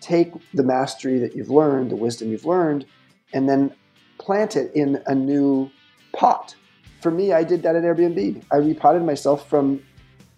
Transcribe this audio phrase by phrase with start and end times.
[0.00, 2.86] take the mastery that you've learned, the wisdom you've learned,
[3.32, 3.74] and then
[4.18, 5.70] plant it in a new
[6.12, 6.54] pot.
[7.00, 8.42] For me, I did that at Airbnb.
[8.50, 9.82] I repotted myself from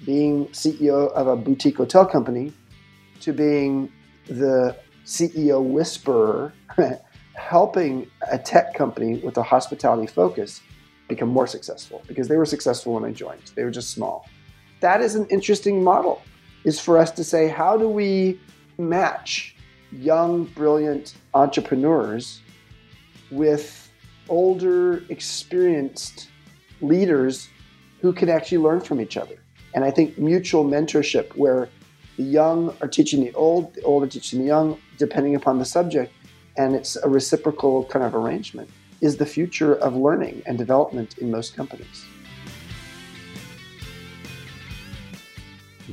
[0.04, 2.52] being CEO of a boutique hotel company
[3.20, 3.92] to being
[4.26, 6.52] the CEO whisperer,
[7.34, 10.60] helping a tech company with a hospitality focus
[11.08, 13.52] become more successful because they were successful when I joined.
[13.54, 14.28] They were just small.
[14.80, 16.22] That is an interesting model,
[16.64, 18.40] is for us to say, how do we
[18.88, 19.54] match
[19.92, 22.40] young, brilliant entrepreneurs
[23.30, 23.90] with
[24.28, 26.28] older, experienced
[26.80, 27.48] leaders
[28.00, 29.36] who can actually learn from each other?
[29.74, 31.68] And I think mutual mentorship, where
[32.16, 35.64] the young are teaching the old, the old are teaching the young, depending upon the
[35.64, 36.12] subject,
[36.56, 38.68] and it's a reciprocal kind of arrangement,
[39.00, 42.04] is the future of learning and development in most companies.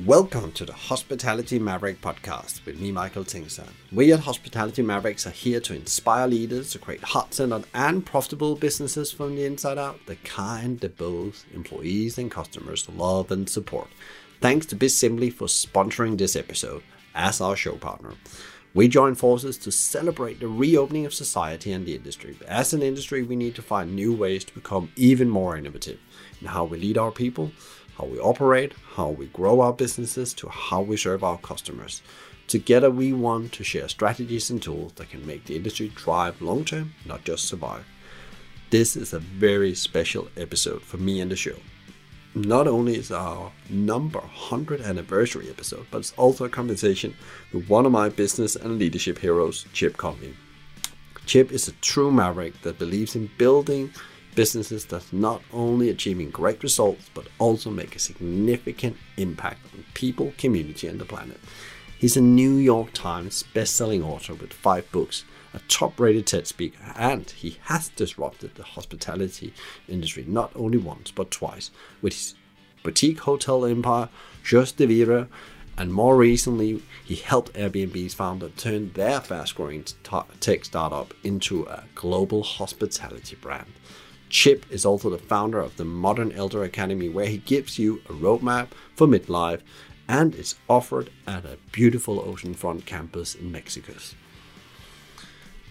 [0.06, 3.72] Welcome to the Hospitality Maverick podcast with me, Michael Tingsager.
[3.92, 8.56] We at Hospitality Mavericks are here to inspire leaders to create heart centered and profitable
[8.56, 13.88] businesses from the inside out, the kind that both employees and customers love and support.
[14.40, 16.84] Thanks to Bizimply for sponsoring this episode
[17.16, 18.14] as our show partner.
[18.76, 22.38] We join forces to celebrate the reopening of society and the industry.
[22.48, 25.98] As an industry, we need to find new ways to become even more innovative
[26.40, 27.52] in how we lead our people
[27.98, 32.02] how we operate, how we grow our businesses, to how we serve our customers.
[32.48, 36.64] Together, we want to share strategies and tools that can make the industry thrive long
[36.64, 37.86] term, not just survive.
[38.70, 41.56] This is a very special episode for me and the show.
[42.36, 47.16] Not only is our number 100 anniversary episode, but it's also a conversation
[47.52, 50.36] with one of my business and leadership heroes, Chip Conley.
[51.26, 53.92] Chip is a true maverick that believes in building
[54.38, 60.32] businesses that's not only achieving great results, but also make a significant impact on people,
[60.38, 61.40] community, and the planet.
[61.98, 65.26] He's a New York Times best-selling author with five books,
[65.56, 69.56] a top-rated TED speaker, and he has disrupted the hospitality
[69.90, 71.72] industry not only once but twice
[72.04, 72.36] with his
[72.84, 74.08] boutique hotel empire,
[74.44, 75.28] Joie de Vivre,
[75.80, 79.86] and more recently, he helped Airbnb's founder turn their fast-growing
[80.40, 83.74] tech startup into a global hospitality brand.
[84.30, 88.14] Chip is also the founder of the Modern Elder Academy, where he gives you a
[88.14, 89.62] roadmap for midlife
[90.08, 93.94] and it's offered at a beautiful oceanfront campus in Mexico.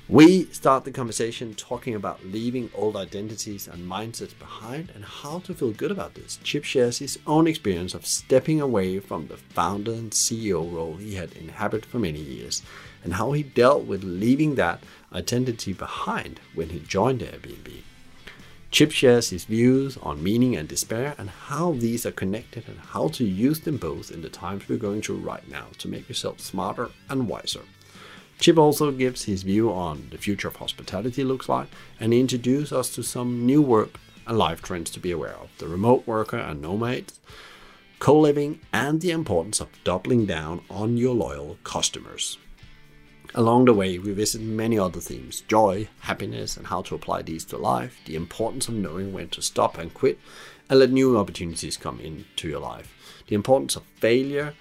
[0.08, 5.54] We start the conversation talking about leaving old identities and mindsets behind and how to
[5.54, 6.38] feel good about this.
[6.44, 11.16] Chip shares his own experience of stepping away from the founder and CEO role he
[11.16, 12.62] had inhabited for many years
[13.02, 14.80] and how he dealt with leaving that
[15.12, 17.82] identity behind when he joined Airbnb.
[18.70, 23.08] Chip shares his views on meaning and despair and how these are connected and how
[23.08, 26.40] to use them both in the times we're going through right now to make yourself
[26.40, 27.62] smarter and wiser.
[28.38, 31.68] Chip also gives his view on the future of hospitality looks like
[31.98, 35.68] and introduces us to some new work and life trends to be aware of the
[35.68, 37.18] remote worker and nomads,
[37.98, 42.36] co living, and the importance of doubling down on your loyal customers.
[43.38, 47.44] Along the way, we visit many other themes joy, happiness, and how to apply these
[47.44, 50.18] to life, the importance of knowing when to stop and quit,
[50.70, 52.94] and let new opportunities come into your life,
[53.28, 54.54] the importance of failure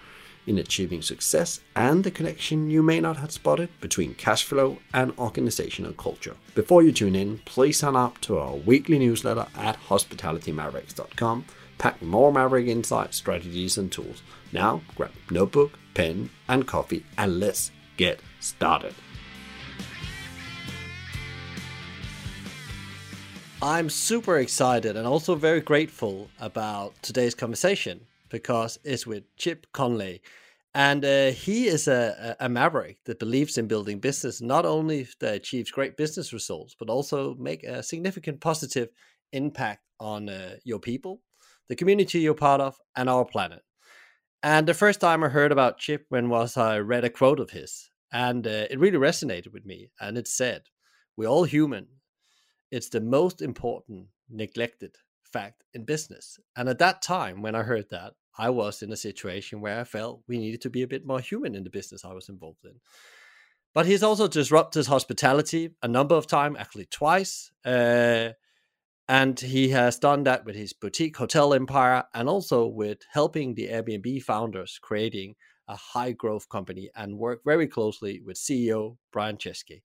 [0.45, 5.13] in achieving success, and the connection you may not have spotted between cash flow and
[5.17, 6.35] organizational culture.
[6.53, 11.45] Before you tune in, please sign up to our weekly newsletter at hospitalitymavericks.com,
[11.77, 14.21] pack more Maverick insights, strategies, and tools.
[14.51, 18.93] Now, grab notebook, pen, and coffee, and let's get started.
[23.61, 30.21] I'm super excited and also very grateful about today's conversation because it's with Chip Conley.
[30.75, 35.35] And uh, he is a, a, maverick that believes in building business, not only that
[35.35, 38.89] achieves great business results, but also make a significant positive
[39.31, 41.21] impact on uh, your people,
[41.69, 43.61] the community you're part of, and our planet.
[44.43, 47.51] And the first time I heard about Chip when was I read a quote of
[47.51, 49.89] his, and uh, it really resonated with me.
[49.99, 50.63] And it said,
[51.17, 51.87] We're all human.
[52.71, 56.39] It's the most important neglected fact in business.
[56.55, 59.83] And at that time, when I heard that, I was in a situation where I
[59.83, 62.65] felt we needed to be a bit more human in the business I was involved
[62.65, 62.79] in.
[63.73, 67.51] But he's also disrupted hospitality a number of times, actually twice.
[67.65, 68.29] Uh,
[69.07, 73.67] and he has done that with his boutique hotel empire and also with helping the
[73.67, 75.35] Airbnb founders creating
[75.67, 79.81] a high growth company and work very closely with CEO Brian Chesky.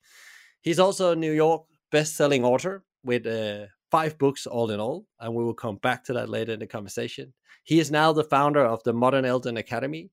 [0.60, 5.34] He's also a New York best-selling author with uh, five books all in all, and
[5.34, 7.32] we will come back to that later in the conversation.
[7.64, 10.10] He is now the founder of the Modern Elder Academy,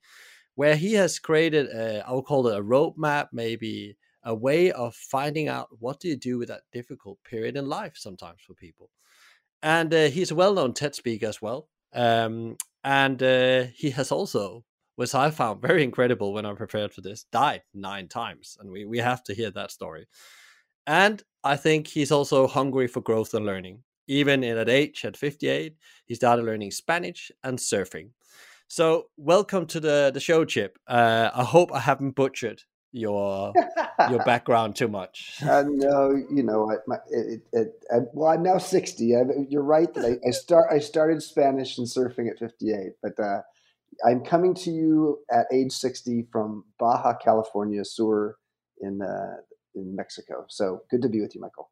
[0.56, 4.96] where he has created, a, I would call it a roadmap, maybe a way of
[4.96, 8.90] finding out what do you do with that difficult period in life sometimes for people.
[9.64, 11.70] And uh, he's a well-known TED speaker as well.
[11.94, 14.64] Um, and uh, he has also,
[14.98, 18.84] which I found very incredible when I prepared for this, died nine times, and we
[18.84, 20.08] we have to hear that story.
[20.88, 23.84] And I think he's also hungry for growth and learning.
[24.08, 28.10] Even at age at 58, he started learning Spanish and surfing.
[28.68, 30.80] So, welcome to the the show, Chip.
[30.88, 33.54] Uh, I hope I haven't butchered your
[34.10, 35.44] your background too much.
[35.44, 39.16] Uh, no, you know, my, it, it, it, well, I'm now 60.
[39.16, 43.20] I, you're right that I, I, start I started Spanish and surfing at 58, but
[43.20, 43.42] uh,
[44.06, 48.36] I'm coming to you at age 60 from Baja California Sur
[48.82, 49.38] in uh,
[49.76, 50.46] in Mexico.
[50.50, 51.70] So good to be with you, Michael.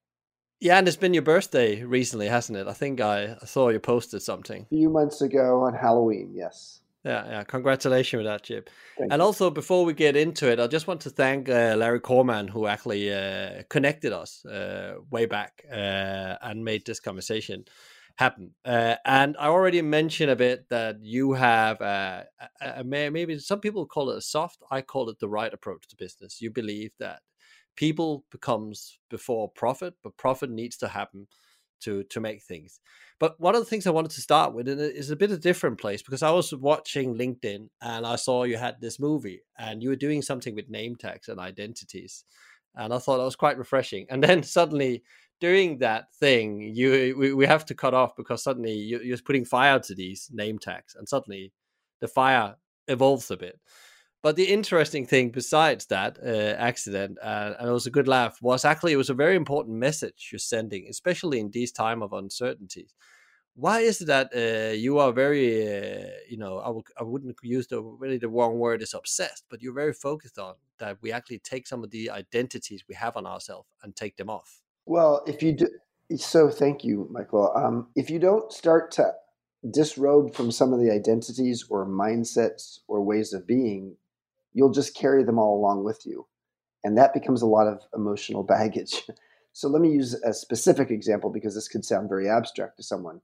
[0.59, 2.67] Yeah, and it's been your birthday recently, hasn't it?
[2.67, 6.31] I think I saw you posted something a few months ago on Halloween.
[6.33, 6.81] Yes.
[7.03, 7.43] Yeah, yeah.
[7.43, 8.69] Congratulations with that, Chip.
[8.97, 9.25] Thank and you.
[9.25, 12.65] also, before we get into it, I just want to thank uh, Larry Corman, who
[12.65, 17.65] actually uh, connected us uh, way back uh, and made this conversation
[18.15, 18.51] happen.
[18.63, 22.23] Uh, and I already mentioned a bit that you have uh,
[22.61, 24.59] a, a, maybe some people call it a soft.
[24.71, 26.41] I call it the right approach to business.
[26.41, 27.19] You believe that
[27.75, 31.27] people becomes before profit, but profit needs to happen
[31.81, 32.79] to to make things.
[33.19, 35.41] But one of the things I wanted to start with is a bit of a
[35.41, 39.81] different place because I was watching LinkedIn and I saw you had this movie and
[39.81, 42.25] you were doing something with name tags and identities.
[42.75, 44.05] And I thought that was quite refreshing.
[44.09, 45.03] And then suddenly
[45.39, 49.45] doing that thing, you we, we have to cut off because suddenly you, you're putting
[49.45, 51.51] fire to these name tags and suddenly
[52.01, 52.55] the fire
[52.87, 53.59] evolves a bit.
[54.23, 58.39] But the interesting thing, besides that uh, accident, uh, and it was a good laugh,
[58.41, 62.11] was actually it was a very important message you're sending, especially in these time of
[62.11, 62.87] uncertainty.
[63.53, 67.37] Why is it that uh, you are very, uh, you know, I w- I wouldn't
[67.43, 71.11] use the really the wrong word is obsessed, but you're very focused on that we
[71.11, 74.64] actually take some of the identities we have on ourselves and take them off.
[74.85, 75.67] Well, if you do,
[76.17, 77.51] so thank you, Michael.
[77.55, 79.13] Um, if you don't start to
[79.71, 83.95] disrobe from some of the identities or mindsets or ways of being
[84.53, 86.27] you'll just carry them all along with you.
[86.83, 89.03] And that becomes a lot of emotional baggage.
[89.53, 93.21] so let me use a specific example because this could sound very abstract to someone.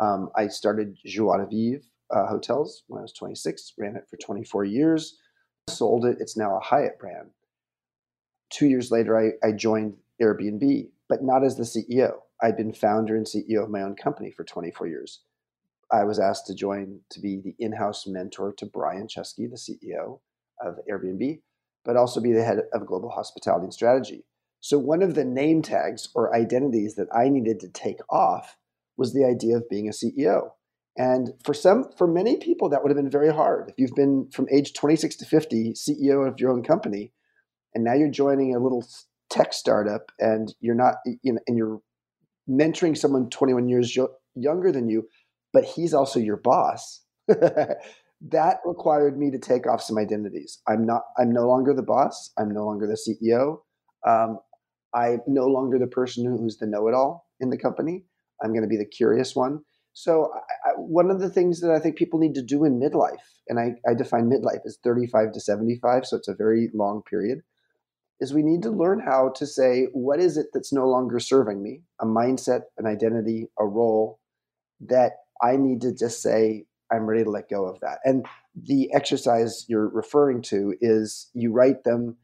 [0.00, 1.82] Um, I started Joie de Vivre
[2.14, 5.18] uh, Hotels when I was 26, ran it for 24 years,
[5.68, 6.18] sold it.
[6.20, 7.30] It's now a Hyatt brand.
[8.50, 12.14] Two years later, I, I joined Airbnb, but not as the CEO.
[12.42, 15.20] I'd been founder and CEO of my own company for 24 years.
[15.92, 19.56] I was asked to join to be the in house mentor to Brian Chesky, the
[19.56, 20.20] CEO
[20.60, 21.40] of Airbnb,
[21.84, 24.24] but also be the head of global hospitality and strategy.
[24.60, 28.56] So, one of the name tags or identities that I needed to take off
[28.96, 30.50] was the idea of being a CEO.
[30.96, 33.68] And for some, for many people, that would have been very hard.
[33.68, 37.12] If you've been from age 26 to 50, CEO of your own company,
[37.74, 38.86] and now you're joining a little
[39.34, 41.80] tech startup and you're not, you know, and you're
[42.48, 43.96] mentoring someone 21 years
[44.34, 45.08] younger than you,
[45.52, 47.02] but he's also your boss.
[47.28, 50.60] that required me to take off some identities.
[50.68, 51.02] I'm not.
[51.18, 52.30] I'm no longer the boss.
[52.38, 53.58] I'm no longer the CEO.
[54.06, 54.38] Um,
[54.94, 58.04] I'm no longer the person who's the know-it-all in the company.
[58.42, 59.60] I'm going to be the curious one.
[59.94, 60.30] So,
[60.64, 63.58] I, one of the things that I think people need to do in midlife, and
[63.58, 67.40] I, I define midlife as 35 to 75, so it's a very long period,
[68.20, 71.62] is we need to learn how to say, what is it that's no longer serving
[71.62, 71.82] me?
[72.00, 74.20] A mindset, an identity, a role
[74.80, 77.98] that I need to just say, I'm ready to let go of that.
[78.04, 82.16] And the exercise you're referring to is you write them.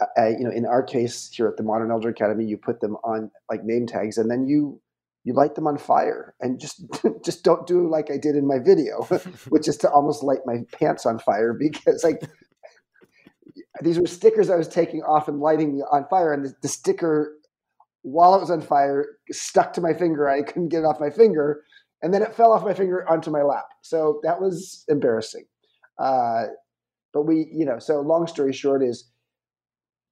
[0.00, 2.80] Uh, uh, you know, in our case here at the Modern Elder Academy, you put
[2.80, 4.80] them on like name tags, and then you
[5.24, 6.82] you light them on fire, and just
[7.24, 9.02] just don't do like I did in my video,
[9.50, 12.22] which is to almost light my pants on fire because like
[13.80, 17.36] these were stickers I was taking off and lighting on fire, and the, the sticker
[18.02, 20.28] while it was on fire stuck to my finger.
[20.28, 21.62] I couldn't get it off my finger
[22.04, 23.64] and then it fell off my finger onto my lap.
[23.80, 25.46] So that was embarrassing.
[25.98, 26.44] Uh,
[27.14, 29.10] but we, you know, so long story short is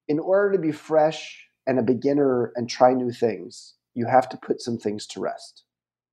[0.08, 4.38] in order to be fresh and a beginner and try new things, you have to
[4.38, 5.64] put some things to rest.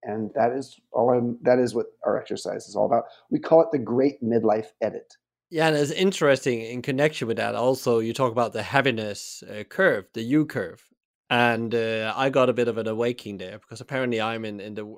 [0.03, 3.05] And that is all I'm, that is what our exercise is all about.
[3.31, 5.15] We call it the great midlife edit.
[5.49, 7.55] Yeah, and it's interesting in connection with that.
[7.55, 10.87] Also, you talk about the happiness uh, curve, the U curve,
[11.31, 14.73] and uh, I got a bit of an awakening there because apparently I'm in, in
[14.73, 14.95] the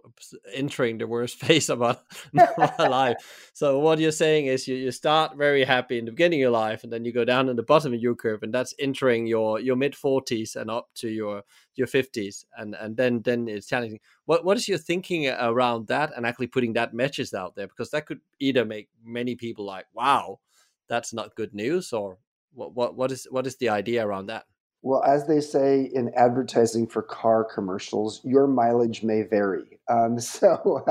[0.53, 1.97] entering the worst phase of my,
[2.33, 3.51] my life.
[3.53, 6.51] So what you're saying is you, you start very happy in the beginning of your
[6.51, 9.27] life, and then you go down in the bottom of your curve, and that's entering
[9.27, 11.43] your your mid 40s and up to your
[11.75, 13.99] your 50s, and and then then it's challenging.
[14.25, 17.91] What what is your thinking around that, and actually putting that message out there because
[17.91, 20.39] that could either make many people like, wow,
[20.87, 22.19] that's not good news, or
[22.53, 24.45] what what what is what is the idea around that?
[24.83, 29.79] Well, as they say in advertising for car commercials, your mileage may vary.
[29.89, 30.83] Um, so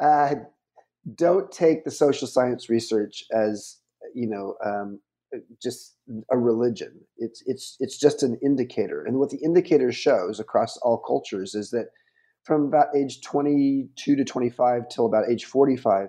[0.00, 0.34] uh,
[1.14, 3.78] don't take the social science research as
[4.14, 5.00] you know um,
[5.62, 5.96] just
[6.30, 7.00] a religion.
[7.16, 11.70] It's it's it's just an indicator, and what the indicator shows across all cultures is
[11.70, 11.86] that
[12.44, 16.08] from about age 22 to 25 till about age 45,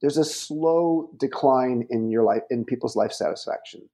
[0.00, 3.88] there's a slow decline in your life in people's life satisfaction.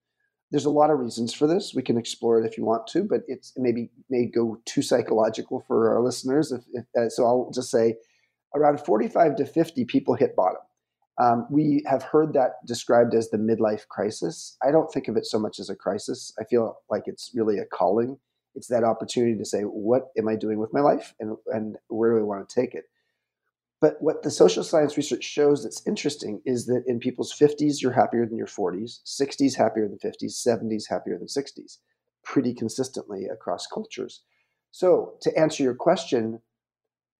[0.51, 1.75] There's a lot of reasons for this.
[1.75, 5.63] We can explore it if you want to, but it's maybe may go too psychological
[5.67, 6.53] for our listeners.
[6.53, 7.97] If, if uh, so, I'll just say
[8.55, 10.63] around 45 to 50 people hit bottom.
[11.21, 14.57] Um, we have heard that described as the midlife crisis.
[14.63, 16.33] I don't think of it so much as a crisis.
[16.41, 18.19] I feel like it's really a calling.
[18.55, 22.13] It's that opportunity to say, what am I doing with my life and, and where
[22.13, 22.85] do I want to take it?
[23.81, 27.93] But what the social science research shows that's interesting is that in people's 50s, you're
[27.93, 31.79] happier than your 40s, 60s, happier than 50s, 70s, happier than 60s,
[32.25, 34.23] pretty consistently across cultures.
[34.73, 36.41] So, to answer your question,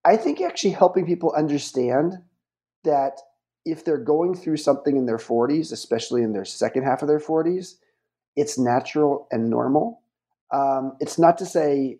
[0.05, 2.15] I think actually helping people understand
[2.85, 3.21] that
[3.65, 7.21] if they're going through something in their 40s, especially in their second half of their
[7.21, 7.75] 40s,
[8.37, 10.03] it's natural and normal.
[10.53, 11.99] Um, it's not to say,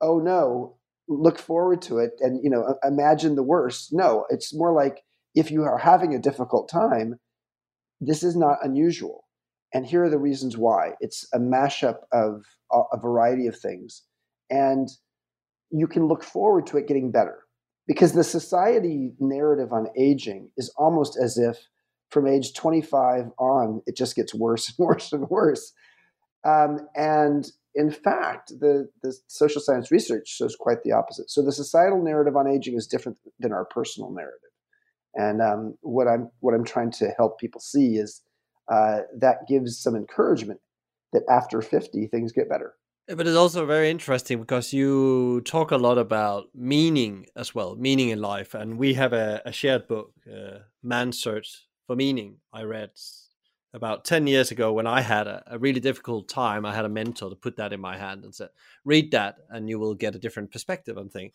[0.00, 0.76] oh no,
[1.08, 3.92] look forward to it and you know imagine the worst.
[3.92, 5.02] No, it's more like
[5.34, 7.18] if you are having a difficult time,
[8.00, 9.24] this is not unusual.
[9.74, 10.92] And here are the reasons why.
[11.00, 14.02] It's a mashup of a, variety of things,
[14.50, 14.88] and
[15.70, 17.44] you can look forward to it getting better
[17.86, 21.58] because the society narrative on aging is almost as if
[22.10, 25.72] from age 25 on it just gets worse and worse and worse
[26.44, 31.30] um, and in fact the, the social science research shows quite the opposite.
[31.30, 34.52] So the societal narrative on aging is different than our personal narrative.
[35.14, 38.22] And um, what i'm what i'm trying to help people see is
[38.70, 40.60] uh, that gives some encouragement
[41.12, 42.74] that after 50 things get better.
[43.06, 48.10] But it's also very interesting because you talk a lot about meaning as well, meaning
[48.10, 48.52] in life.
[48.52, 52.90] And we have a, a shared book, uh, Man's Search for Meaning, I read
[53.74, 56.64] about 10 years ago when I had a, a, really difficult time.
[56.64, 58.48] I had a mentor to put that in my hand and said,
[58.84, 61.32] read that and you will get a different perspective on things.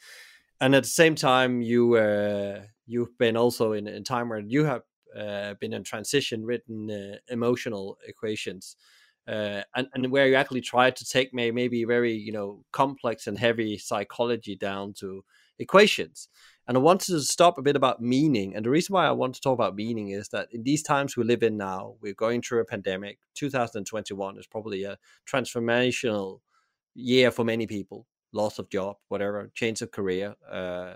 [0.60, 4.66] And at the same time, you, uh, you've been also in a time where you
[4.66, 4.82] have
[5.16, 8.78] uh, been in transition, written uh, emotional equations
[9.28, 13.28] uh, and, and where you actually try to take may, maybe very you know complex
[13.28, 15.24] and heavy psychology down to
[15.60, 16.28] equations
[16.68, 19.34] and i wanted to stop a bit about meaning and the reason why i want
[19.34, 22.42] to talk about meaning is that in these times we live in now we're going
[22.42, 24.98] through a pandemic 2021 is probably a
[25.30, 26.40] transformational
[26.96, 30.94] year for many people loss of job whatever change of career uh,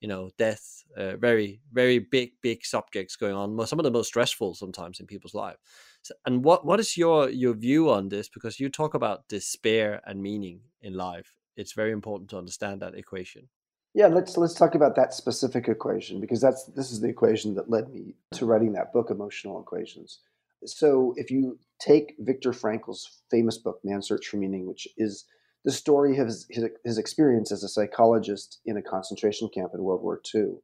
[0.00, 4.08] you know death uh, very very big big subjects going on some of the most
[4.08, 5.56] stressful sometimes in people's life
[6.02, 8.28] so, and what what is your your view on this?
[8.28, 11.36] Because you talk about despair and meaning in life.
[11.56, 13.48] It's very important to understand that equation.
[13.92, 17.70] Yeah, let's let's talk about that specific equation because that's this is the equation that
[17.70, 20.20] led me to writing that book, Emotional Equations.
[20.64, 25.24] So if you take Viktor Frankl's famous book, Man's Search for Meaning, which is
[25.64, 29.82] the story of his, his, his experience as a psychologist in a concentration camp in
[29.82, 30.54] World War II,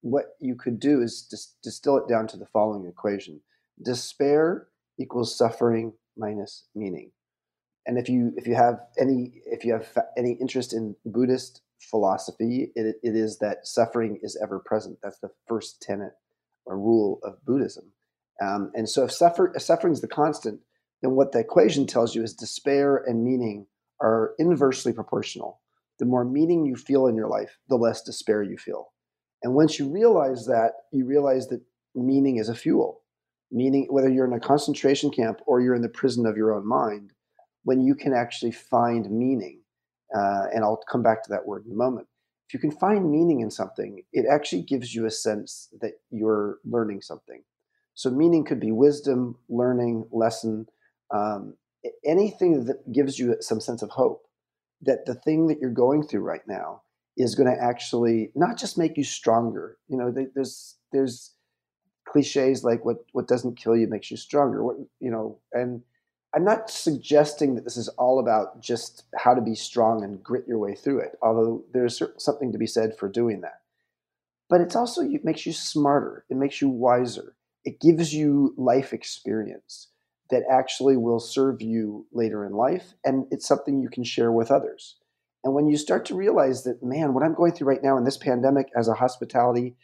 [0.00, 3.40] what you could do is dis- distill it down to the following equation:
[3.84, 7.12] despair equals suffering minus meaning.
[7.84, 11.60] And if you if you have any if you have any interest in Buddhist
[11.90, 14.98] philosophy, it, it is that suffering is ever present.
[15.02, 16.12] That's the first tenet
[16.64, 17.92] or rule of Buddhism.
[18.40, 20.60] Um, and so if, suffer, if suffering is the constant,
[21.02, 23.66] then what the equation tells you is despair and meaning
[24.00, 25.60] are inversely proportional.
[25.98, 28.92] The more meaning you feel in your life, the less despair you feel.
[29.42, 31.62] And once you realize that, you realize that
[31.94, 33.02] meaning is a fuel
[33.52, 36.66] meaning whether you're in a concentration camp or you're in the prison of your own
[36.66, 37.12] mind,
[37.64, 39.60] when you can actually find meaning,
[40.14, 42.06] uh, and I'll come back to that word in a moment.
[42.48, 46.58] If you can find meaning in something, it actually gives you a sense that you're
[46.64, 47.42] learning something.
[47.94, 50.66] So, meaning could be wisdom, learning, lesson,
[51.10, 51.54] um,
[52.04, 54.22] anything that gives you some sense of hope
[54.82, 56.82] that the thing that you're going through right now
[57.16, 59.78] is going to actually not just make you stronger.
[59.88, 61.34] You know, there's there's
[62.08, 65.82] cliches like what what doesn't kill you makes you stronger what you know and
[66.34, 70.44] i'm not suggesting that this is all about just how to be strong and grit
[70.46, 73.60] your way through it although there's something to be said for doing that.
[74.48, 76.26] But it's also it makes you smarter.
[76.28, 77.36] It makes you wiser.
[77.64, 79.88] It gives you life experience
[80.30, 84.50] that actually will serve you later in life and it's something you can share with
[84.50, 84.96] others.
[85.44, 88.04] And when you start to realize that man what i'm going through right now in
[88.04, 89.74] this pandemic as a hospitality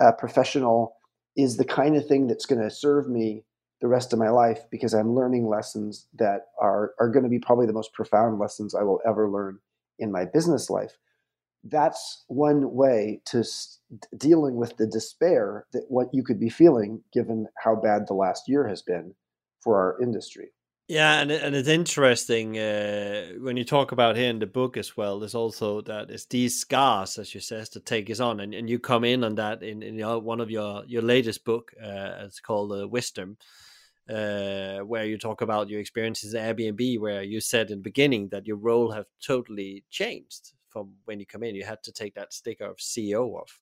[0.00, 0.96] uh, professional
[1.36, 3.44] is the kind of thing that's going to serve me
[3.80, 7.38] the rest of my life because I'm learning lessons that are, are going to be
[7.38, 9.58] probably the most profound lessons I will ever learn
[9.98, 10.96] in my business life.
[11.64, 13.78] That's one way to s-
[14.16, 18.48] dealing with the despair that what you could be feeling given how bad the last
[18.48, 19.14] year has been
[19.60, 20.52] for our industry.
[20.90, 24.96] Yeah, and and it's interesting uh, when you talk about here in the book as
[24.96, 25.20] well.
[25.20, 28.68] There's also that it's these scars, as you says, to take us on, and, and
[28.68, 31.72] you come in on that in, in your, one of your your latest book.
[31.80, 33.36] Uh, it's called uh, Wisdom,
[34.10, 38.28] uh, where you talk about your experiences at Airbnb, where you said in the beginning
[38.30, 41.54] that your role have totally changed from when you come in.
[41.54, 43.60] You had to take that sticker of CEO off,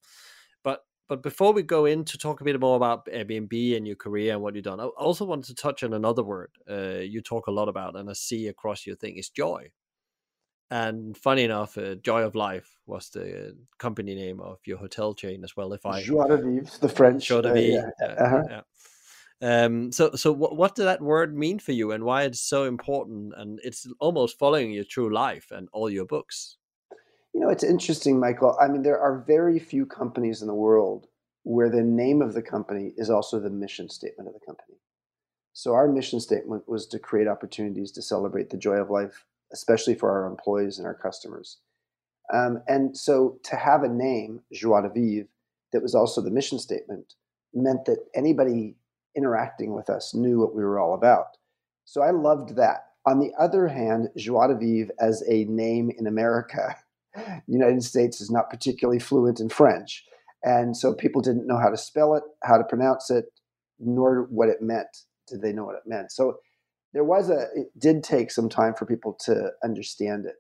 [0.63, 3.97] but but before we go in to talk a bit more about Airbnb and your
[3.97, 7.23] career and what you've done, I also wanted to touch on another word uh, you
[7.23, 9.71] talk a lot about, and I see across your thing is joy.
[10.71, 15.43] And funny enough, uh, Joy of Life was the company name of your hotel chain
[15.43, 15.73] as well.
[15.73, 17.27] If I joie de vivre, the French.
[17.27, 17.93] Joie de vivre.
[18.03, 18.25] Uh, yeah.
[18.25, 18.43] Uh-huh.
[18.51, 18.61] yeah.
[19.41, 22.65] Um, so, so what, what did that word mean for you, and why it's so
[22.65, 23.35] important?
[23.37, 26.57] And it's almost following you through life and all your books.
[27.35, 28.57] You know, it's interesting, Michael.
[28.61, 31.07] I mean, there are very few companies in the world
[31.45, 34.79] where the name of the company is also the mission statement of the company.
[35.53, 39.95] So, our mission statement was to create opportunities to celebrate the joy of life, especially
[39.95, 41.59] for our employees and our customers.
[42.35, 45.29] Um, and so, to have a name, Joie de Vivre,
[45.73, 47.15] that was also the mission statement
[47.55, 48.77] meant that anybody
[49.19, 51.37] interacting with us knew what we were all about.
[51.85, 52.85] So, I loved that.
[53.05, 56.77] On the other hand, Joie de Vivre as a name in America
[57.19, 60.05] the United States is not particularly fluent in French.
[60.45, 63.27] And so people didn't know how to spell it, how to pronounce it,
[63.79, 65.05] nor what it meant.
[65.27, 66.13] Did they know what it meant?
[66.13, 66.39] So
[66.93, 70.37] there was a, it did take some time for people to understand it.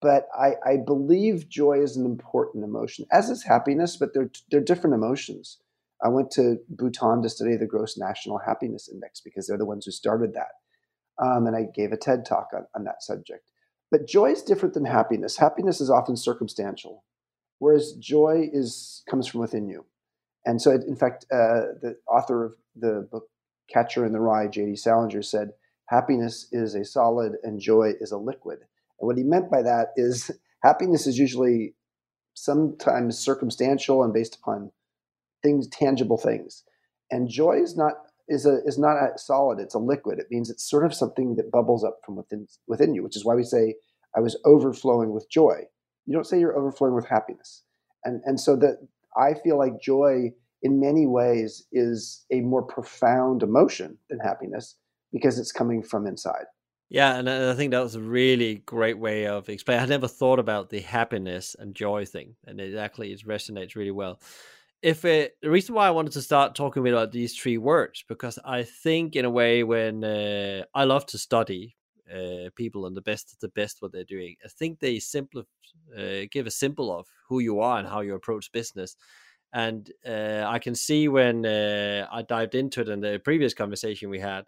[0.00, 4.60] But I, I believe joy is an important emotion, as is happiness, but they're, they're
[4.60, 5.58] different emotions.
[6.02, 9.84] I went to Bhutan to study the Gross National Happiness Index because they're the ones
[9.84, 10.52] who started that.
[11.22, 13.50] Um, and I gave a TED talk on, on that subject.
[13.90, 15.36] But joy is different than happiness.
[15.36, 17.04] Happiness is often circumstantial,
[17.58, 19.84] whereas joy is comes from within you.
[20.46, 23.24] And so, in fact, uh, the author of the book
[23.68, 24.76] Catcher in the Rye, J.D.
[24.76, 25.50] Salinger, said,
[25.86, 28.60] "Happiness is a solid, and joy is a liquid."
[29.00, 30.30] And what he meant by that is
[30.62, 31.74] happiness is usually
[32.34, 34.70] sometimes circumstantial and based upon
[35.42, 36.64] things, tangible things,
[37.10, 37.94] and joy is not
[38.30, 39.58] is a is not a solid.
[39.58, 40.18] It's a liquid.
[40.18, 43.24] It means it's sort of something that bubbles up from within within you, which is
[43.24, 43.74] why we say
[44.16, 45.64] I was overflowing with joy.
[46.06, 47.64] You don't say you're overflowing with happiness.
[48.04, 48.78] And and so that
[49.16, 54.76] I feel like joy in many ways is a more profound emotion than happiness
[55.12, 56.44] because it's coming from inside.
[56.88, 59.84] Yeah, and I think that was a really great way of explaining.
[59.84, 63.92] I never thought about the happiness and joy thing, and it actually it resonates really
[63.92, 64.20] well
[64.82, 68.38] if it, the reason why I wanted to start talking about these three words because
[68.44, 71.76] I think in a way when uh, I love to study
[72.10, 75.44] uh, people and the best of the best what they're doing, I think they simple
[75.96, 78.96] uh, give a symbol of who you are and how you approach business.
[79.52, 84.08] And uh, I can see when uh, I dived into it in the previous conversation
[84.08, 84.44] we had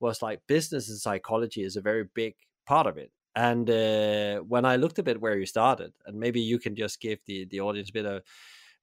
[0.00, 2.34] was like business and psychology is a very big
[2.66, 3.12] part of it.
[3.34, 7.00] And uh, when I looked a bit where you started, and maybe you can just
[7.00, 8.22] give the the audience a bit of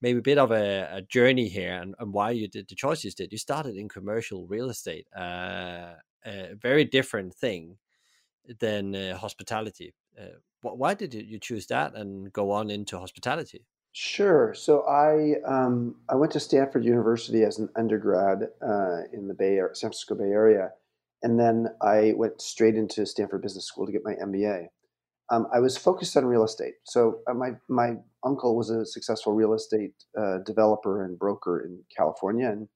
[0.03, 3.05] maybe a bit of a, a journey here and, and, why you did the choices
[3.05, 3.31] you did.
[3.31, 5.93] You started in commercial real estate, uh,
[6.25, 7.77] a very different thing
[8.59, 9.93] than uh, hospitality.
[10.19, 13.65] Uh, why did you choose that and go on into hospitality?
[13.93, 14.53] Sure.
[14.53, 19.57] So I um, I went to Stanford University as an undergrad uh, in the Bay
[19.73, 20.71] San Francisco Bay Area,
[21.21, 24.69] and then I went straight into Stanford Business School to get my MBA
[25.29, 26.75] um, I was focused on real estate.
[26.83, 31.79] So uh, my my uncle was a successful real estate uh, developer and broker in
[31.95, 32.67] California, and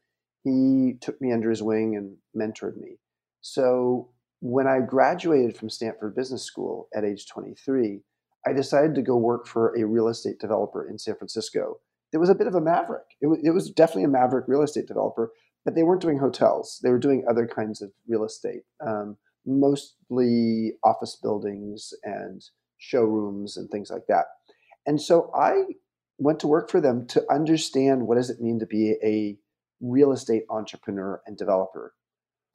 [0.43, 2.97] he took me under his wing and mentored me.
[3.41, 8.01] So when I graduated from Stanford Business School at age 23,
[8.45, 11.79] I decided to go work for a real estate developer in San Francisco.
[12.13, 13.05] It was a bit of a maverick.
[13.21, 15.31] It was, it was definitely a maverick real estate developer,
[15.65, 16.79] but they weren't doing hotels.
[16.81, 18.61] They were doing other kinds of real estate.
[18.85, 22.43] Um, mostly office buildings and
[22.77, 24.25] showrooms and things like that.
[24.87, 25.65] And so I
[26.17, 29.37] went to work for them to understand what does it mean to be a
[29.81, 31.93] real estate entrepreneur and developer.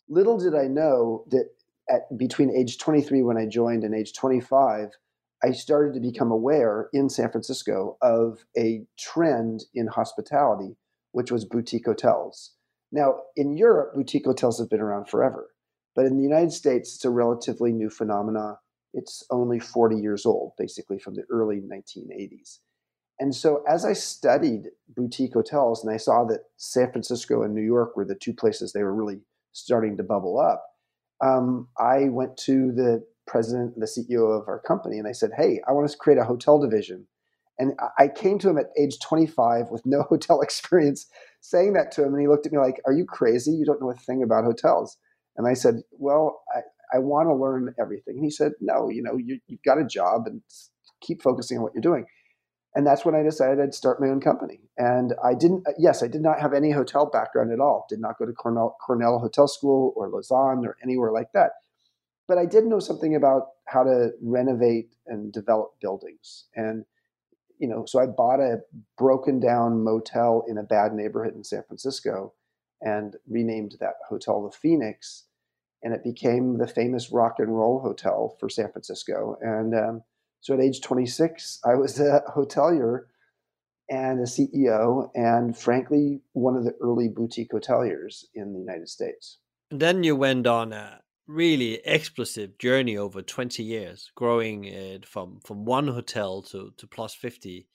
[0.09, 1.51] Little did I know that
[1.89, 4.89] at between age 23 when I joined and age 25,
[5.45, 10.77] I started to become aware in San Francisco of a trend in hospitality,
[11.13, 12.53] which was boutique hotels.
[12.93, 15.51] Now, in Europe, boutique hotels have been around forever.
[15.95, 18.57] But in the United States, it's a relatively new phenomenon.
[18.95, 22.59] It's only 40 years old, basically from the early 1980s.
[23.21, 27.63] And so as I studied boutique hotels and I saw that San Francisco and New
[27.63, 29.21] York were the two places they were really
[29.53, 30.65] starting to bubble up,
[31.23, 35.31] um, I went to the president, and the CEO of our company, and I said,
[35.37, 37.07] "Hey, I want to create a hotel division."
[37.59, 41.07] And I came to him at age 25 with no hotel experience,
[41.41, 43.53] saying that to him, and he looked at me like, "Are you crazy?
[43.53, 44.99] You don't know a thing about hotels."
[45.37, 49.03] And I said, "Well, I, I want to learn everything." And he said, "No, you
[49.03, 50.43] know, you, you've got a job, and
[51.01, 52.07] keep focusing on what you're doing."
[52.75, 54.61] And that's when I decided I'd start my own company.
[54.79, 57.85] And I didn't, uh, yes, I did not have any hotel background at all.
[57.89, 61.51] Did not go to Cornell, Cornell Hotel School or Lausanne or anywhere like that.
[62.27, 66.47] But I did know something about how to renovate and develop buildings.
[66.55, 66.85] And,
[67.59, 68.61] you know, so I bought a
[68.97, 72.33] broken down motel in a bad neighborhood in San Francisco
[72.81, 75.25] and renamed that hotel the Phoenix.
[75.83, 79.37] And it became the famous rock and roll hotel for San Francisco.
[79.41, 80.03] And, um,
[80.41, 83.07] so at age 26, I was a hotelier
[83.89, 89.39] and a CEO, and frankly, one of the early boutique hoteliers in the United States.
[89.71, 95.41] And then you went on a really explosive journey over 20 years, growing it from,
[95.45, 97.67] from one hotel to, to plus 50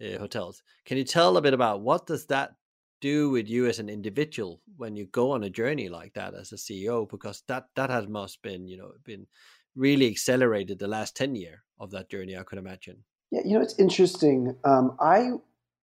[0.00, 0.62] uh, hotels.
[0.84, 2.54] Can you tell a bit about what does that
[3.04, 6.52] do with you as an individual when you go on a journey like that as
[6.52, 7.06] a CEO?
[7.06, 9.26] Because that that has must been you know been
[9.76, 12.96] really accelerated the last 10 year of that journey i could imagine.
[13.30, 15.32] Yeah you know it's interesting um, i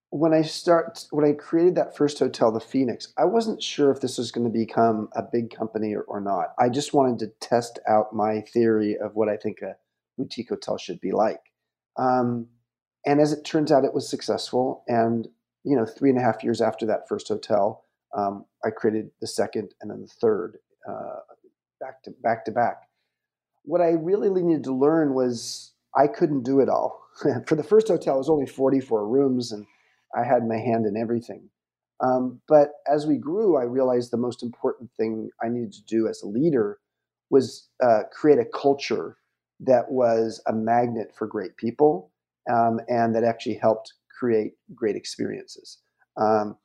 [0.09, 4.01] when i start when i created that first hotel the phoenix i wasn't sure if
[4.01, 6.47] this was going to become a big company or, or not.
[6.57, 9.75] I just wanted to test out my theory of what i think a
[10.17, 11.43] boutique hotel should be like.
[11.97, 12.47] Um,
[13.05, 15.27] and as it turns out it was successful and
[15.63, 17.85] you know three and a half years after that first hotel
[18.17, 20.57] um, i created the second and then the third
[20.89, 21.19] uh,
[21.79, 22.83] back to back to back
[23.63, 27.01] what I really needed to learn was I couldn't do it all.
[27.45, 29.65] For the first hotel, it was only 44 rooms, and
[30.15, 31.49] I had my hand in everything.
[32.03, 36.07] Um, but as we grew, I realized the most important thing I needed to do
[36.07, 36.79] as a leader
[37.29, 39.17] was uh, create a culture
[39.59, 42.11] that was a magnet for great people
[42.51, 45.79] um, and that actually helped create great experiences.
[46.15, 46.55] Um,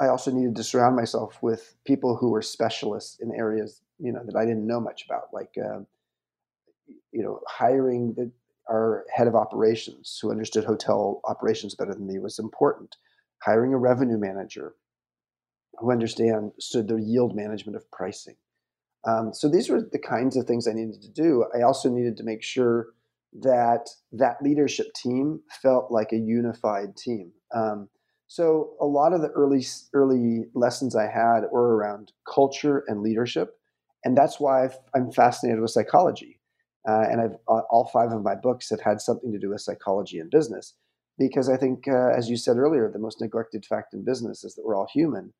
[0.00, 4.22] I also needed to surround myself with people who were specialists in areas you know
[4.26, 5.80] that I didn't know much about, like uh,
[7.10, 8.30] you know, hiring the,
[8.70, 12.96] our head of operations who understood hotel operations better than me was important.
[13.42, 14.74] Hiring a revenue manager
[15.78, 18.36] who understood the yield management of pricing.
[19.06, 21.46] Um, so these were the kinds of things I needed to do.
[21.56, 22.88] I also needed to make sure
[23.40, 27.32] that that leadership team felt like a unified team.
[27.54, 27.88] Um,
[28.26, 29.64] so a lot of the early
[29.94, 33.56] early lessons I had were around culture and leadership,
[34.04, 36.38] and that's why i am fascinated with psychology.
[36.88, 40.18] Uh, and I've all five of my books have had something to do with psychology
[40.20, 40.74] and business,
[41.18, 44.54] because I think, uh, as you said earlier, the most neglected fact in business is
[44.54, 45.32] that we're all human,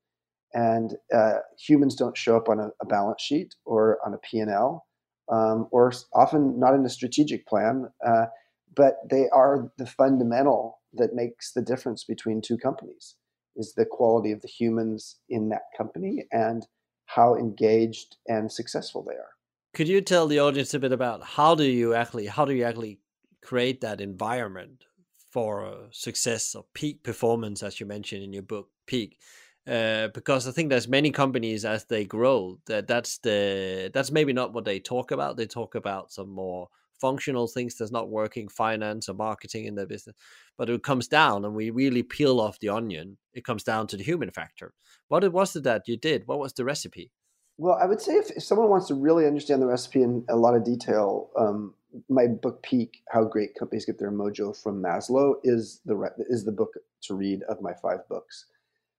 [0.53, 4.38] and uh, humans don't show up on a, a, balance sheet or on a P
[4.38, 4.87] and L,
[5.31, 8.27] um, or often not in a strategic plan, uh,
[8.75, 13.17] but they are the fundamental that makes the difference between two companies.
[13.57, 16.64] Is the quality of the humans in that company and
[17.09, 19.31] how engaged and successful they are.
[19.75, 22.64] Could you tell the audience a bit about how do you actually how do you
[22.64, 23.01] actually
[23.43, 24.85] create that environment
[25.31, 29.19] for success or peak performance, as you mentioned in your book, peak?
[29.68, 34.33] Uh, because I think there's many companies as they grow that that's the that's maybe
[34.33, 35.37] not what they talk about.
[35.37, 39.87] They talk about some more functional things that's not working, finance or marketing in their
[39.87, 40.16] business.
[40.57, 43.18] But it comes down, and we really peel off the onion.
[43.35, 44.72] It comes down to the human factor.
[45.09, 46.26] What it was it that you did?
[46.26, 47.11] What was the recipe?
[47.59, 50.37] Well, I would say if, if someone wants to really understand the recipe in a
[50.37, 51.74] lot of detail, um,
[52.09, 56.52] my book Peak: How Great Companies Get Their Mojo from Maslow is the is the
[56.52, 58.46] book to read of my five books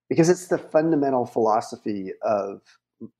[0.10, 2.62] because it's the fundamental philosophy of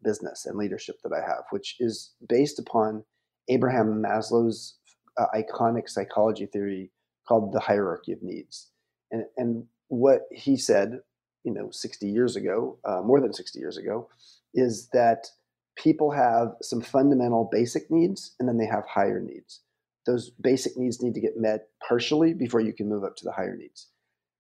[0.04, 3.04] business and leadership that I have, which is based upon
[3.48, 4.76] Abraham Maslow's
[5.18, 6.92] uh, iconic psychology theory
[7.28, 8.72] called the hierarchy of needs.
[9.12, 11.00] And, and what he said,
[11.44, 14.10] you know, 60 years ago, uh, more than 60 years ago,
[14.54, 15.28] is that
[15.76, 19.62] people have some fundamental basic needs and then they have higher needs.
[20.06, 23.32] Those basic needs need to get met partially before you can move up to the
[23.32, 23.88] higher needs.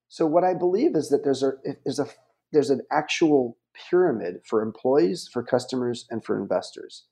[0.07, 1.53] So what I believe is that there's a
[1.85, 2.07] there's a
[2.51, 3.57] there's an actual
[3.89, 7.05] pyramid for employees, for customers, and for investors.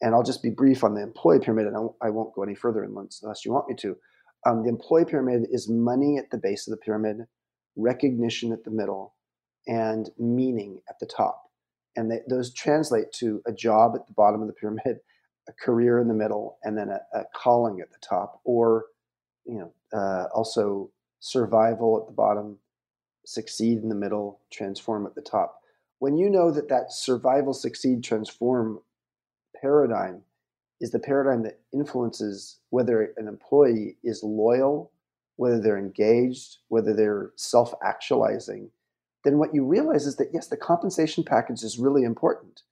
[0.00, 2.82] And I'll just be brief on the employee pyramid, and I won't go any further
[2.82, 3.96] unless, you want me to.
[4.44, 7.18] Um, the employee pyramid is money at the base of the pyramid,
[7.76, 9.14] recognition at the middle,
[9.68, 11.42] and meaning at the top
[11.96, 14.98] and they, those translate to a job at the bottom of the pyramid,
[15.48, 18.86] a career in the middle, and then a, a calling at the top, or
[19.44, 20.90] you know, uh, also
[21.20, 22.58] survival at the bottom,
[23.24, 25.60] succeed in the middle, transform at the top.
[25.98, 28.80] when you know that that survival, succeed, transform
[29.60, 30.22] paradigm
[30.80, 34.90] is the paradigm that influences whether an employee is loyal,
[35.36, 38.68] whether they're engaged, whether they're self actualizing,
[39.24, 42.62] then what you realize is that yes, the compensation package is really important,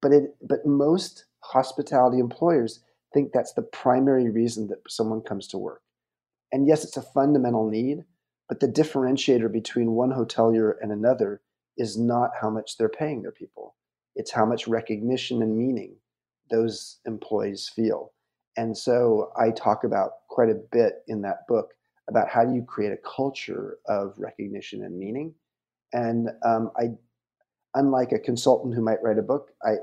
[0.00, 2.80] but it but most hospitality employers
[3.14, 5.82] think that's the primary reason that someone comes to work.
[6.50, 8.04] And yes, it's a fundamental need,
[8.48, 11.40] but the differentiator between one hotelier and another
[11.76, 13.76] is not how much they're paying their people.
[14.14, 15.96] It's how much recognition and meaning
[16.50, 18.12] those employees feel.
[18.56, 21.70] And so I talk about quite a bit in that book
[22.08, 25.34] about how do you create a culture of recognition and meaning.
[25.92, 26.90] And um, I,
[27.74, 29.76] unlike a consultant who might write a book, I,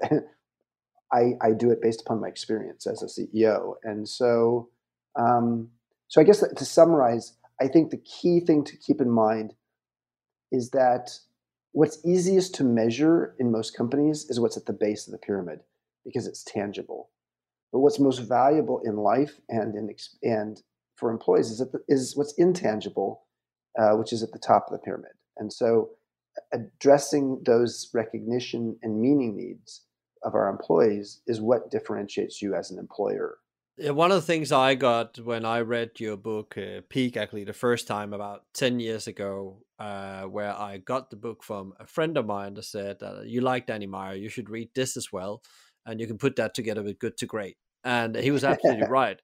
[1.12, 3.76] I, I do it based upon my experience as a CEO.
[3.84, 4.70] And so,
[5.16, 5.70] um,
[6.08, 9.54] so I guess to summarize, I think the key thing to keep in mind
[10.52, 11.12] is that
[11.72, 15.60] what's easiest to measure in most companies is what's at the base of the pyramid
[16.06, 17.10] because it's tangible.
[17.72, 19.94] But what's most valuable in life and in
[20.24, 20.62] and
[20.96, 23.24] for employees is, the, is what's intangible,
[23.78, 25.12] uh, which is at the top of the pyramid.
[25.38, 25.92] And so,
[26.52, 29.86] addressing those recognition and meaning needs
[30.24, 33.38] of our employees is what differentiates you as an employer.
[33.80, 37.46] Yeah, one of the things I got when I read your book, uh, Peak, actually,
[37.46, 41.88] the first time about 10 years ago, uh, where I got the book from a
[41.88, 45.14] friend of mine that said, uh, You like Danny Meyer, you should read this as
[45.14, 45.42] well.
[45.86, 47.56] And you can put that together with Good to Great.
[47.86, 49.22] And he was absolutely right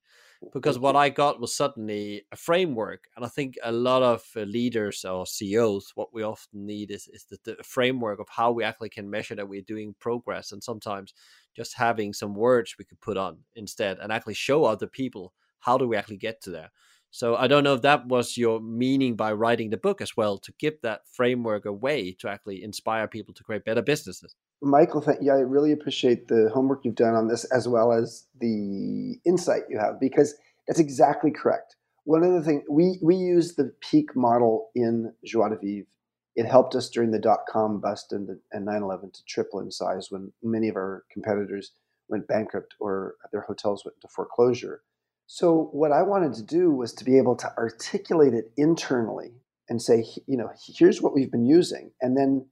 [0.53, 4.41] because what I got was suddenly a framework, and I think a lot of uh,
[4.41, 8.63] leaders or CEOs, what we often need is is the, the, framework of how we
[8.63, 11.13] actually can measure that we're doing progress, and sometimes
[11.55, 15.77] just having some words we could put on instead, and actually show other people how
[15.77, 16.71] do we actually get to there.
[17.15, 20.37] So I don't know if that was your meaning by writing the book as well
[20.39, 24.35] to give that framework a way to actually inspire people to create better businesses.
[24.61, 28.25] Michael, thank, yeah, I really appreciate the homework you've done on this as well as
[28.41, 30.35] the insight you have because
[30.67, 31.77] that's exactly correct.
[32.03, 35.87] One of the things we we use the peak model in Joie de Vivre.
[36.35, 39.71] It helped us during the dot com bust and, the, and 9/11 to triple in
[39.71, 41.71] size when many of our competitors
[42.09, 44.81] went bankrupt or their hotels went into foreclosure.
[45.27, 49.33] So what I wanted to do was to be able to articulate it internally
[49.69, 52.45] and say, you know, here's what we've been using, and then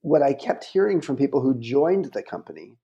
[0.00, 2.78] what I kept hearing from people who joined the company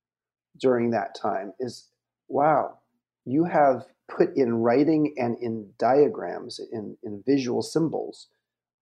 [0.61, 1.88] during that time is,
[2.28, 2.78] wow,
[3.24, 8.28] you have put in writing and in diagrams, in, in visual symbols,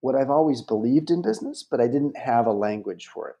[0.01, 3.37] what I've always believed in business, but I didn't have a language for it.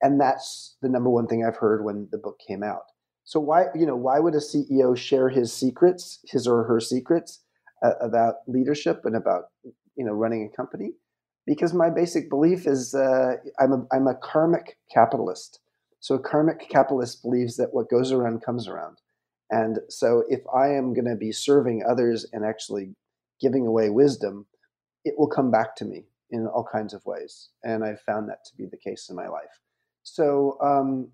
[0.00, 2.84] And that's the number one thing I've heard when the book came out.
[3.24, 7.42] So why, you know, why would a CEO share his secrets, his or her secrets
[7.82, 9.44] uh, about leadership and about,
[9.96, 10.92] you know, running a company?
[11.48, 15.60] because my basic belief is uh, I'm, a, I'm a karmic capitalist.
[15.98, 18.98] So a karmic capitalist believes that what goes around comes around.
[19.50, 22.94] And so if I am going to be serving others and actually
[23.40, 24.46] giving away wisdom,
[25.04, 27.48] it will come back to me in all kinds of ways.
[27.64, 29.60] And I've found that to be the case in my life.
[30.02, 31.08] So, um,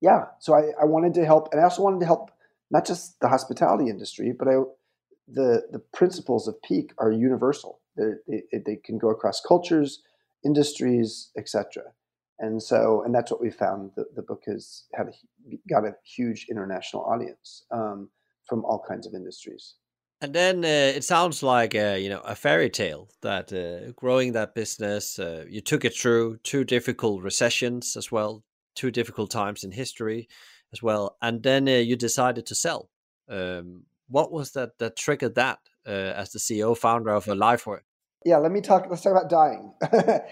[0.00, 2.30] yeah, so I, I wanted to help, and I also wanted to help
[2.70, 4.56] not just the hospitality industry, but I,
[5.28, 10.02] the, the principles of peak are universal they, they can go across cultures,
[10.44, 11.82] industries, etc.
[12.38, 13.92] And so, and that's what we found.
[13.96, 15.12] The, the book has had a,
[15.68, 18.10] got a huge international audience um,
[18.46, 19.74] from all kinds of industries.
[20.22, 24.32] And then uh, it sounds like a, you know a fairy tale that uh, growing
[24.32, 28.42] that business, uh, you took it through two difficult recessions as well,
[28.74, 30.28] two difficult times in history
[30.72, 32.88] as well, and then uh, you decided to sell.
[33.28, 37.80] Um, what was that that triggered that uh, as the CEO founder of LifeWork?
[38.24, 38.86] Yeah, let me talk.
[38.88, 39.72] Let's talk about dying.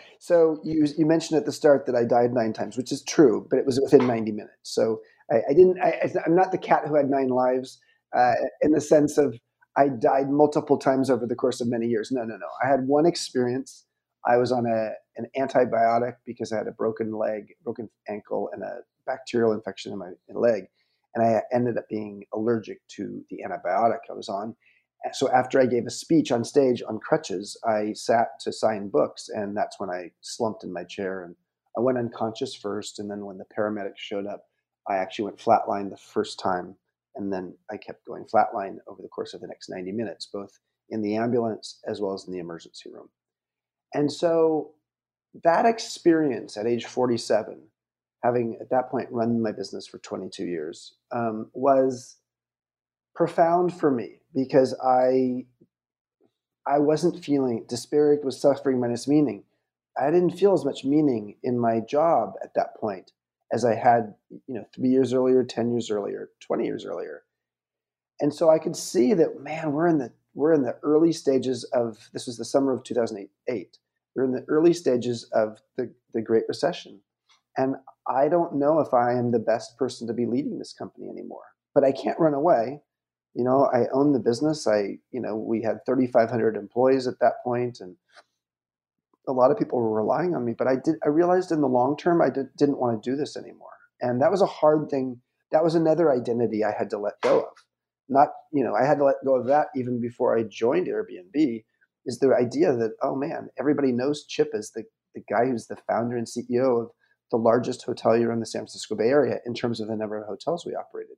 [0.18, 3.46] so you you mentioned at the start that I died nine times, which is true,
[3.50, 4.56] but it was within ninety minutes.
[4.62, 5.78] So I, I didn't.
[5.82, 7.78] I, am not the cat who had nine lives
[8.16, 9.38] uh, in the sense of
[9.76, 12.12] I died multiple times over the course of many years.
[12.12, 12.46] No, no, no.
[12.62, 13.86] I had one experience.
[14.26, 18.62] I was on a an antibiotic because I had a broken leg, broken ankle, and
[18.62, 20.64] a bacterial infection in my leg,
[21.14, 24.56] and I ended up being allergic to the antibiotic I was on
[25.12, 29.28] so after I gave a speech on stage on crutches, I sat to sign books,
[29.28, 31.34] and that's when I slumped in my chair and
[31.76, 34.46] I went unconscious first, and then when the paramedics showed up,
[34.88, 36.76] I actually went flatline the first time,
[37.16, 40.58] and then I kept going flatline over the course of the next 90 minutes, both
[40.90, 43.08] in the ambulance as well as in the emergency room.
[43.94, 44.72] And so
[45.42, 47.60] that experience at age 47,
[48.22, 52.16] having at that point run my business for 22 years, um, was
[53.14, 55.46] profound for me because I
[56.66, 59.44] I wasn't feeling Disparate was suffering minus meaning.
[59.98, 63.12] I didn't feel as much meaning in my job at that point
[63.54, 67.22] as I had, you know, three years earlier, 10 years earlier, 20 years earlier.
[68.20, 71.62] And so I could see that, man, we're in the we're in the early stages
[71.72, 73.78] of this was the summer of 2008.
[74.16, 77.00] We're in the early stages of the, the Great Recession.
[77.56, 77.76] And
[78.08, 81.44] I don't know if I am the best person to be leading this company anymore.
[81.72, 82.80] But I can't run away.
[83.34, 84.66] You know, I own the business.
[84.66, 87.96] I, you know, we had 3,500 employees at that point, and
[89.28, 90.54] a lot of people were relying on me.
[90.56, 90.96] But I did.
[91.04, 94.20] I realized in the long term, I did, didn't want to do this anymore, and
[94.22, 95.20] that was a hard thing.
[95.52, 97.52] That was another identity I had to let go of.
[98.08, 101.64] Not, you know, I had to let go of that even before I joined Airbnb.
[102.06, 104.84] Is the idea that oh man, everybody knows Chip as the
[105.14, 106.90] the guy who's the founder and CEO of
[107.30, 110.26] the largest hotelier in the San Francisco Bay Area in terms of the number of
[110.26, 111.16] hotels we operated.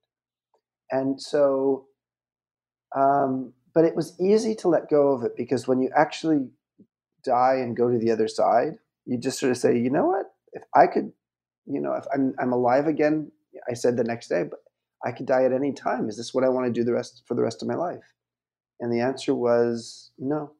[0.90, 1.86] And so,
[2.96, 6.48] um, but it was easy to let go of it because when you actually
[7.26, 10.26] die and go to the other side, you just sort of say, you know what?
[10.52, 11.12] If I could,
[11.66, 13.30] you know, if I'm, I'm alive again,
[13.68, 14.60] I said the next day, but
[15.04, 16.08] I could die at any time.
[16.08, 18.14] Is this what I want to do the rest for the rest of my life?
[18.80, 20.52] And the answer was no,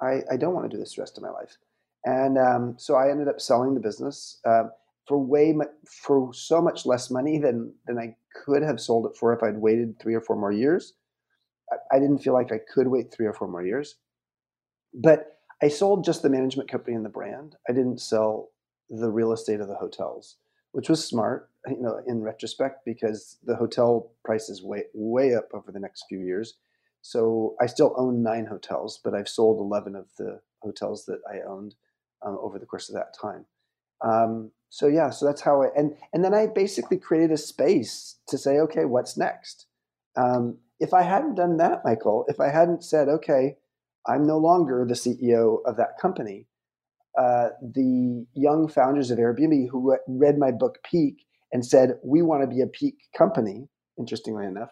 [0.00, 1.58] I, I don't want to do this the rest of my life.
[2.04, 4.40] And um, so I ended up selling the business.
[4.44, 4.64] Uh,
[5.10, 5.52] for way
[5.88, 9.58] for so much less money than than I could have sold it for if I'd
[9.58, 10.94] waited three or four more years.
[11.72, 13.96] I, I didn't feel like I could wait three or four more years,
[14.94, 17.56] but I sold just the management company and the brand.
[17.68, 18.50] I didn't sell
[18.88, 20.36] the real estate of the hotels,
[20.72, 25.70] which was smart, you know, in retrospect because the hotel prices way way up over
[25.72, 26.54] the next few years.
[27.02, 31.40] So I still own nine hotels, but I've sold eleven of the hotels that I
[31.48, 31.74] owned
[32.22, 33.46] um, over the course of that time.
[34.02, 38.16] Um, so yeah, so that's how I and and then I basically created a space
[38.28, 39.66] to say, okay, what's next?
[40.16, 43.56] Um, if I hadn't done that, Michael, if I hadn't said, okay,
[44.06, 46.46] I'm no longer the CEO of that company,
[47.18, 52.22] uh, the young founders of Airbnb who re- read my book Peak and said, we
[52.22, 54.70] want to be a peak company, interestingly enough,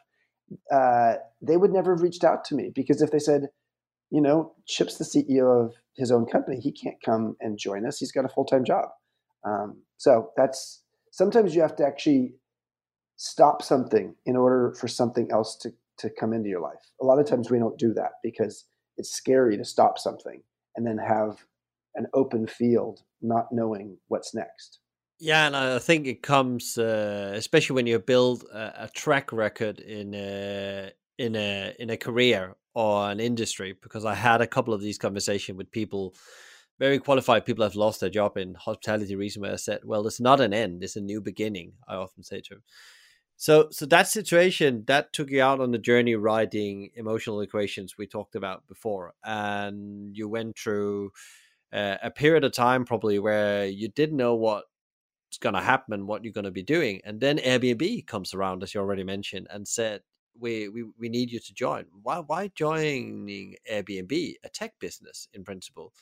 [0.72, 3.48] uh, they would never have reached out to me because if they said,
[4.10, 7.98] you know, Chip's the CEO of his own company, he can't come and join us.
[7.98, 8.86] He's got a full time job.
[9.44, 12.34] Um, so that's sometimes you have to actually
[13.16, 16.80] stop something in order for something else to, to come into your life.
[17.02, 18.64] A lot of times we don't do that because
[18.98, 20.42] it's scary to stop something
[20.76, 21.38] and then have
[21.94, 24.80] an open field, not knowing what's next.
[25.18, 29.80] Yeah, and I think it comes, uh, especially when you build a, a track record
[29.80, 33.74] in a in a in a career or an industry.
[33.82, 36.14] Because I had a couple of these conversations with people
[36.78, 39.50] very qualified people have lost their job in hospitality Reason recently.
[39.50, 41.72] I said, well, it's not an end; it's a new beginning.
[41.88, 42.62] I often say to them.
[43.40, 48.08] So, so that situation that took you out on the journey writing emotional equations we
[48.08, 51.12] talked about before, and you went through
[51.72, 54.66] uh, a period of time probably where you didn't know what's
[55.38, 58.74] going to happen, what you're going to be doing, and then Airbnb comes around, as
[58.74, 60.02] you already mentioned, and said,
[60.36, 65.44] "We we we need you to join." Why why joining Airbnb, a tech business in
[65.44, 65.92] principle?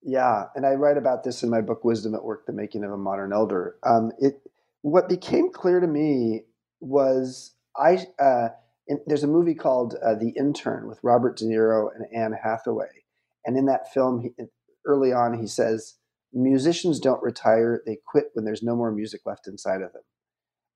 [0.00, 2.92] Yeah, and I write about this in my book "Wisdom at Work: The Making of
[2.92, 4.40] a Modern Elder." Um, it
[4.82, 6.44] what became clear to me
[6.80, 8.48] was I uh,
[8.86, 13.04] in, there's a movie called uh, The Intern with Robert De Niro and Anne Hathaway,
[13.44, 14.44] and in that film, he,
[14.86, 15.94] early on, he says
[16.32, 20.02] musicians don't retire; they quit when there's no more music left inside of them.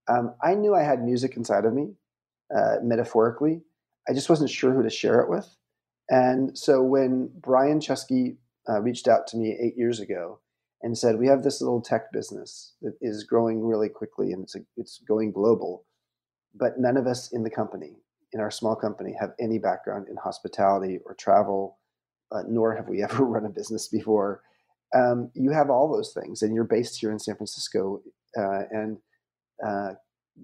[0.09, 1.95] Um, I knew I had music inside of me,
[2.55, 3.63] uh, metaphorically.
[4.09, 5.49] I just wasn't sure who to share it with.
[6.11, 8.37] And so when Brian Chesky
[8.69, 10.41] uh, reached out to me eight years ago
[10.83, 14.57] and said, "We have this little tech business that is growing really quickly and it's
[14.57, 15.85] a, it's going global,
[16.55, 17.97] but none of us in the company,
[18.33, 21.79] in our small company, have any background in hospitality or travel,
[22.33, 24.43] uh, nor have we ever run a business before.
[24.95, 28.03] Um, you have all those things, and you're based here in San Francisco,
[28.39, 28.99] uh, and
[29.67, 29.91] uh,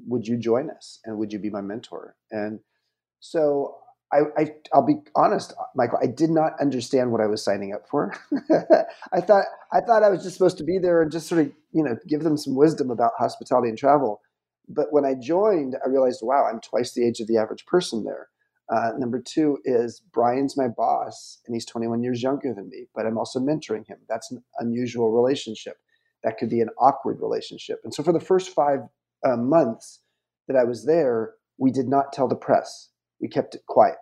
[0.06, 2.60] would you join us and would you be my mentor?" And
[3.20, 3.76] so
[4.12, 5.98] I, I will be honest, Michael.
[6.02, 8.14] I did not understand what I was signing up for.
[9.12, 11.52] I thought I thought I was just supposed to be there and just sort of
[11.72, 14.20] you know give them some wisdom about hospitality and travel.
[14.68, 18.04] But when I joined, I realized, wow, I'm twice the age of the average person
[18.04, 18.28] there.
[18.70, 23.06] Uh, number two is Brian's my boss, and he's 21 years younger than me, but
[23.06, 23.98] I'm also mentoring him.
[24.08, 25.78] That's an unusual relationship.
[26.22, 27.80] That could be an awkward relationship.
[27.82, 28.80] And so for the first five
[29.26, 30.00] uh, months
[30.48, 32.90] that I was there, we did not tell the press
[33.20, 33.96] we kept it quiet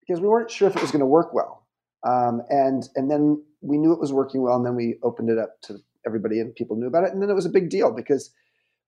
[0.00, 1.66] because we weren't sure if it was going to work well.
[2.06, 5.38] Um, and and then we knew it was working well, and then we opened it
[5.38, 7.12] up to everybody, and people knew about it.
[7.12, 8.30] And then it was a big deal because,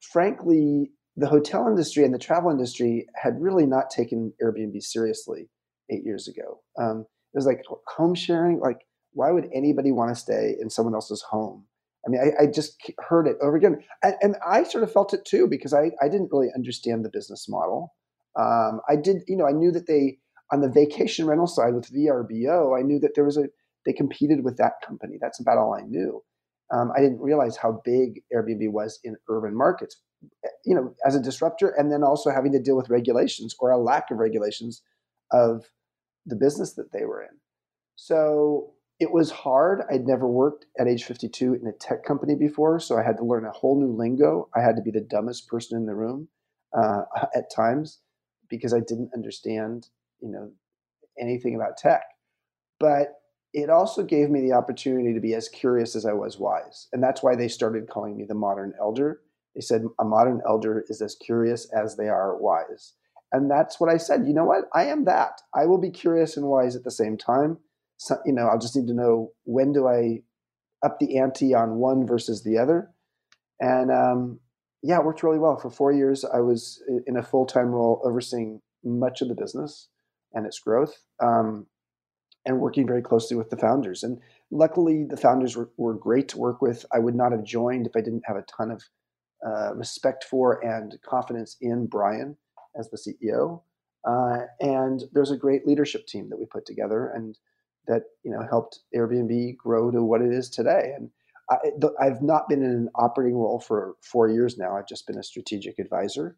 [0.00, 5.48] frankly, the hotel industry and the travel industry had really not taken Airbnb seriously
[5.90, 6.60] eight years ago.
[6.80, 7.00] Um,
[7.34, 8.60] it was like home sharing.
[8.60, 8.78] Like,
[9.12, 11.66] why would anybody want to stay in someone else's home?
[12.06, 15.14] I mean, I, I just heard it over again, and, and, I sort of felt
[15.14, 17.94] it too because I, I didn't really understand the business model.
[18.36, 20.18] Um, I did, you know, I knew that they
[20.52, 23.44] on the vacation rental side with VRBO, I knew that there was a
[23.84, 25.16] they competed with that company.
[25.20, 26.22] That's about all I knew.
[26.72, 30.00] Um, I didn't realize how big Airbnb was in urban markets,
[30.44, 33.70] eh, you know, as a disruptor, and then also having to deal with regulations or
[33.70, 34.82] a lack of regulations
[35.30, 35.66] of
[36.24, 37.36] the business that they were in.
[37.96, 39.82] So it was hard.
[39.90, 43.24] I'd never worked at age 52 in a tech company before, so I had to
[43.24, 44.48] learn a whole new lingo.
[44.54, 46.28] I had to be the dumbest person in the room
[46.72, 47.02] uh,
[47.34, 48.00] at times
[48.48, 49.88] because I didn't understand,
[50.20, 50.52] you know,
[51.20, 52.02] anything about tech.
[52.78, 53.08] But
[53.52, 56.88] it also gave me the opportunity to be as curious as I was wise.
[56.92, 59.20] And that's why they started calling me the modern elder.
[59.54, 62.94] They said a modern elder is as curious as they are wise.
[63.32, 64.26] And that's what I said.
[64.26, 64.64] You know what?
[64.74, 65.42] I am that.
[65.54, 67.58] I will be curious and wise at the same time.
[67.98, 70.22] So, you know, I'll just need to know when do I
[70.84, 72.90] up the ante on one versus the other.
[73.60, 74.40] And um,
[74.82, 75.56] yeah, it worked really well.
[75.56, 79.88] For four years, I was in a full time role overseeing much of the business
[80.34, 80.96] and its growth.
[81.22, 81.66] Um,
[82.44, 84.02] and working very closely with the founders.
[84.02, 84.18] And
[84.50, 86.84] luckily, the founders were, were great to work with.
[86.92, 88.82] I would not have joined if I didn't have a ton of
[89.46, 92.36] uh, respect for and confidence in Brian
[92.78, 93.62] as the CEO.
[94.04, 97.38] Uh, and there's a great leadership team that we put together and
[97.86, 100.92] that you know helped Airbnb grow to what it is today.
[100.96, 101.10] And
[101.50, 104.76] I, have not been in an operating role for four years now.
[104.76, 106.36] I've just been a strategic advisor,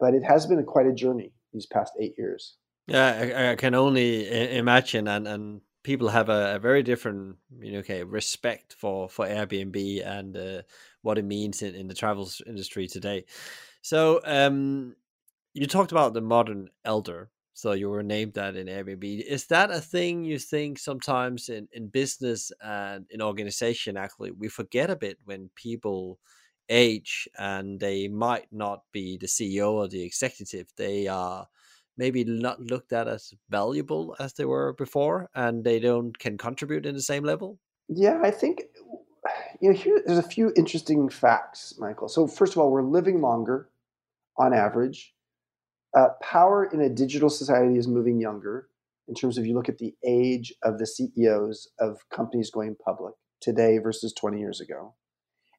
[0.00, 2.56] but it has been a, quite a journey these past eight years.
[2.88, 4.26] Yeah, I, I can only
[4.56, 9.26] imagine, and and people have a, a, very different, you know, okay, respect for for
[9.26, 10.62] Airbnb and uh,
[11.02, 13.24] what it means in, in the travel industry today.
[13.82, 14.96] So, um,
[15.54, 17.30] you talked about the modern elder.
[17.54, 19.22] So you were named that in Airbnb.
[19.22, 23.96] Is that a thing you think sometimes in, in business and in organization?
[23.98, 26.18] Actually, we forget a bit when people
[26.68, 30.68] age and they might not be the CEO or the executive.
[30.76, 31.48] They are
[31.98, 36.86] maybe not looked at as valuable as they were before and they don't can contribute
[36.86, 37.58] in the same level?
[37.88, 38.62] Yeah i think
[39.60, 42.08] you know here there's a few interesting facts michael.
[42.08, 43.68] So first of all we're living longer
[44.38, 45.14] on average.
[45.96, 48.68] Uh, power in a digital society is moving younger
[49.08, 53.14] in terms of you look at the age of the ceos of companies going public
[53.40, 54.94] today versus 20 years ago.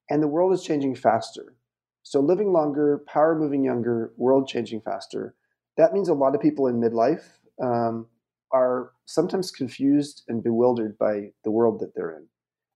[0.09, 1.55] And the world is changing faster.
[2.03, 5.35] So living longer power moving younger world changing faster
[5.79, 7.23] that means a lot of people in midlife
[7.63, 8.05] um,
[8.51, 12.27] are sometimes confused and bewildered by the world that they're in.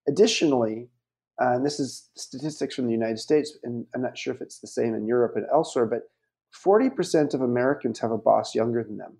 [0.07, 0.87] Additionally,
[1.41, 4.59] uh, and this is statistics from the United States, and I'm not sure if it's
[4.59, 6.03] the same in Europe and elsewhere, but
[6.65, 9.17] 40% of Americans have a boss younger than them.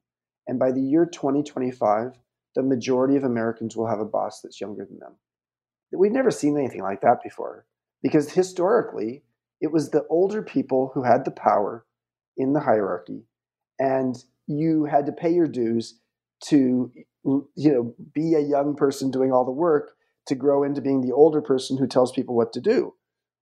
[0.48, 2.14] And by the year 2025,
[2.56, 5.16] the majority of Americans will have a boss that's younger than them.
[5.92, 7.66] We've never seen anything like that before
[8.02, 9.24] because historically,
[9.60, 11.86] it was the older people who had the power
[12.38, 13.26] in the hierarchy
[13.80, 14.16] and
[14.48, 16.00] you had to pay your dues
[16.46, 16.92] to
[17.24, 19.94] you know be a young person doing all the work
[20.28, 22.94] to grow into being the older person who tells people what to do.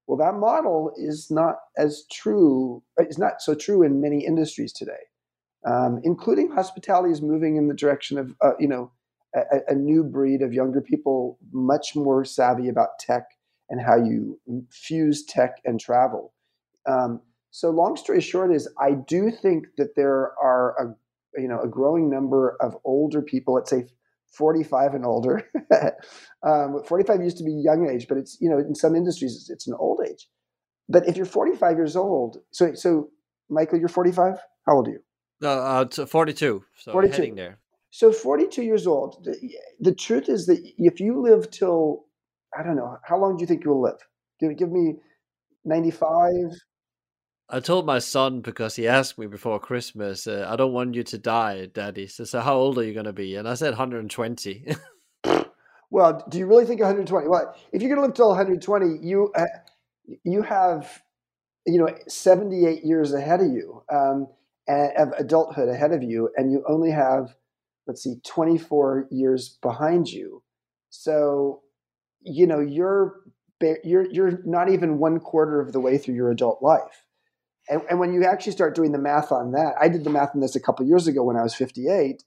[0.07, 4.93] Well that model is not as true it's not so true in many industries today
[5.65, 8.91] um, including hospitality is moving in the direction of uh, you know
[9.35, 13.25] a, a, new breed of younger people much more savvy about tech
[13.69, 16.33] and how you fuse tech and travel.
[16.85, 17.21] Um,
[17.51, 21.67] so long story short is I do think that there are a you know a
[21.67, 23.87] growing number of older people, let's say
[24.31, 25.43] 45 and older.
[26.43, 29.49] um, 45 used to be young age, but it's you know in some industries it's,
[29.49, 30.27] it's an old age.
[30.87, 33.09] But if you're 45 years old, so so
[33.49, 34.37] Michael, you're 45.
[34.65, 34.99] How old are you?
[35.43, 36.63] Uh, uh 42.
[36.77, 37.15] So 42.
[37.15, 37.59] heading there.
[37.89, 39.25] So 42 years old.
[39.25, 39.35] The,
[39.81, 42.05] the, truth is that if you live till
[42.57, 43.99] I don't know how long do you think you'll live?
[44.39, 44.95] Give, give me
[45.65, 46.31] 95
[47.53, 51.03] I told my son because he asked me before Christmas, uh, I don't want you
[51.03, 52.07] to die, Daddy.
[52.07, 53.35] So, so how old are you going to be?
[53.35, 54.73] And I said 120.
[55.91, 57.27] well, do you really think 120?
[57.27, 59.45] Well, if you're going to live till 120, you uh,
[60.23, 61.03] you have
[61.67, 64.27] you know 78 years ahead of you um,
[64.69, 67.35] of adulthood ahead of you, and you only have
[67.85, 70.41] let's see 24 years behind you.
[70.89, 71.63] So
[72.21, 73.19] you know you're
[73.83, 77.05] you're you're not even one quarter of the way through your adult life.
[77.71, 80.35] And, and when you actually start doing the math on that, I did the math
[80.35, 82.21] on this a couple years ago when I was 58.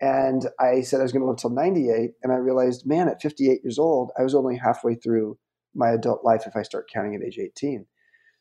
[0.00, 2.12] And I said I was going to live till 98.
[2.22, 5.36] And I realized, man, at 58 years old, I was only halfway through
[5.74, 7.86] my adult life if I start counting at age 18.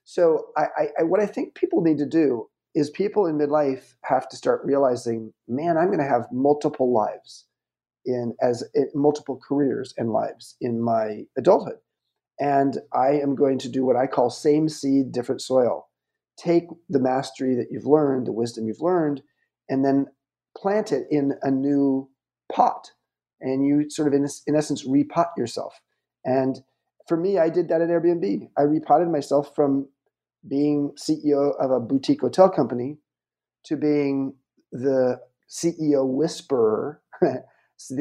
[0.03, 0.67] So I,
[0.99, 4.61] I, what I think people need to do is people in midlife have to start
[4.63, 7.45] realizing, man, I'm going to have multiple lives
[8.05, 8.63] in as
[8.93, 11.79] multiple careers and lives in my adulthood.
[12.39, 15.87] And I am going to do what I call same seed, different soil.
[16.37, 19.21] Take the mastery that you've learned, the wisdom you've learned,
[19.69, 20.07] and then
[20.55, 22.09] plant it in a new
[22.51, 22.91] pot.
[23.41, 25.79] And you sort of, in, in essence, repot yourself.
[26.25, 26.61] And
[27.07, 28.49] for me, I did that at Airbnb.
[28.57, 29.87] I repotted myself from
[30.47, 32.97] being CEO of a boutique hotel company
[33.65, 34.33] to being
[34.71, 35.19] the
[35.49, 37.43] CEO whisperer, the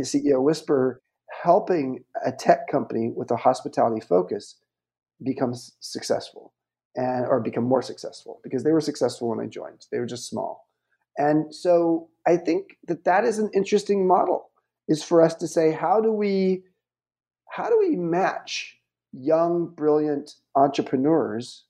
[0.03, 1.01] CEO whisperer,
[1.43, 4.57] helping a tech company with a hospitality focus
[5.22, 6.53] become successful
[6.97, 9.86] and or become more successful because they were successful when I joined.
[9.92, 10.68] They were just small.
[11.18, 14.51] And so I think that that is an interesting model
[14.88, 16.64] is for us to say how do we
[17.51, 18.76] how do we match
[19.12, 21.64] young brilliant entrepreneurs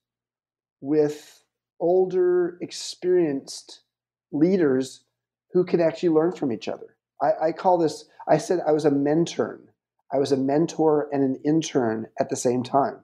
[0.80, 1.42] with
[1.80, 3.82] older experienced
[4.32, 5.04] leaders
[5.52, 6.96] who can actually learn from each other.
[7.22, 9.60] I, I call this, I said I was a mentor.
[10.12, 13.00] I was a mentor and an intern at the same time.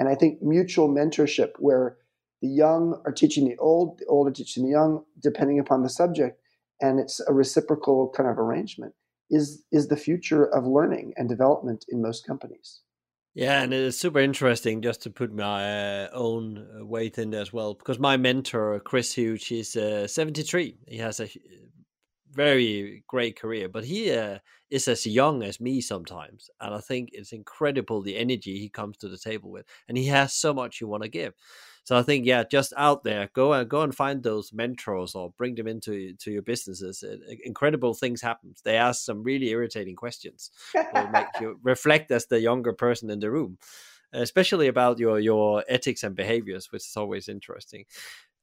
[0.00, 1.98] And I think mutual mentorship, where
[2.40, 5.90] the young are teaching the old, the old are teaching the young, depending upon the
[5.90, 6.40] subject,
[6.80, 8.94] and it's a reciprocal kind of arrangement,
[9.30, 12.80] is, is the future of learning and development in most companies.
[13.34, 17.42] Yeah, and it's super interesting just to put my uh, own uh, weight in there
[17.42, 20.78] as well, because my mentor, Chris Hughes, he's uh, 73.
[20.88, 21.28] He has a
[22.32, 24.38] very great career, but he uh,
[24.70, 26.50] is as young as me sometimes.
[26.60, 29.66] And I think it's incredible the energy he comes to the table with.
[29.88, 31.34] And he has so much you want to give.
[31.84, 35.32] So I think, yeah, just out there, go and go and find those mentors or
[35.36, 37.02] bring them into to your businesses.
[37.42, 38.54] incredible things happen.
[38.64, 40.50] They ask some really irritating questions.
[40.74, 43.58] will make you reflect as the younger person in the room,
[44.12, 47.86] especially about your your ethics and behaviors, which is always interesting.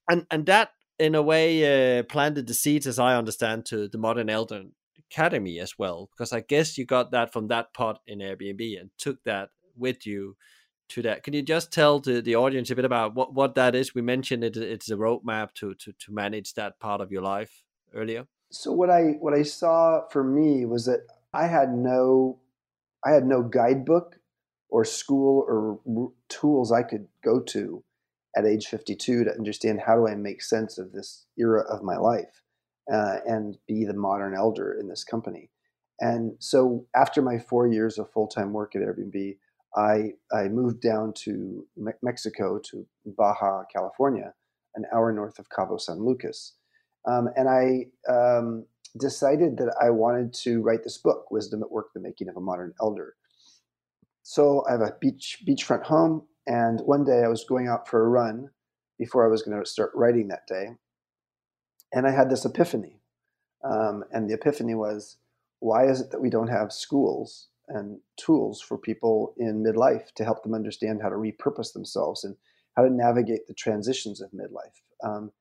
[0.09, 3.97] And and that in a way uh, planted the seeds, as I understand, to the
[3.97, 4.63] Modern Elder
[5.11, 8.89] Academy as well, because I guess you got that from that pot in Airbnb and
[8.97, 10.35] took that with you
[10.89, 11.23] to that.
[11.23, 13.93] Can you just tell the, the audience a bit about what, what that is?
[13.93, 17.63] We mentioned it, it's a roadmap to, to, to manage that part of your life
[17.93, 18.25] earlier.
[18.49, 21.01] So what I what I saw for me was that
[21.33, 22.39] I had no
[23.05, 24.19] I had no guidebook
[24.69, 27.83] or school or tools I could go to
[28.37, 31.97] at age 52 to understand how do I make sense of this era of my
[31.97, 32.43] life
[32.91, 35.49] uh, and be the modern elder in this company.
[35.99, 39.37] And so after my four years of full time work at Airbnb,
[39.75, 44.33] I, I moved down to Me- Mexico, to Baja, California,
[44.75, 46.53] an hour north of Cabo San Lucas.
[47.07, 48.65] Um, and I um,
[48.99, 52.41] decided that I wanted to write this book, Wisdom at Work The Making of a
[52.41, 53.15] Modern Elder.
[54.23, 58.03] So I have a beach beachfront home, and one day I was going out for
[58.03, 58.49] a run
[58.97, 60.69] before I was going to start writing that day.
[61.93, 63.01] And I had this epiphany.
[63.63, 65.17] Um, and the epiphany was
[65.59, 70.23] why is it that we don't have schools and tools for people in midlife to
[70.23, 72.35] help them understand how to repurpose themselves and
[72.77, 74.79] how to navigate the transitions of midlife.
[75.03, 75.31] Um,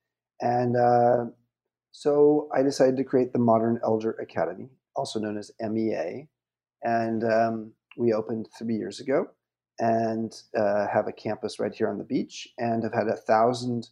[0.41, 1.27] and uh,
[1.93, 6.27] so I decided to create the Modern Elder Academy, also known as MEA.
[6.83, 9.29] And um, we opened three years ago
[9.79, 13.89] and uh, have a campus right here on the beach and have had a thousand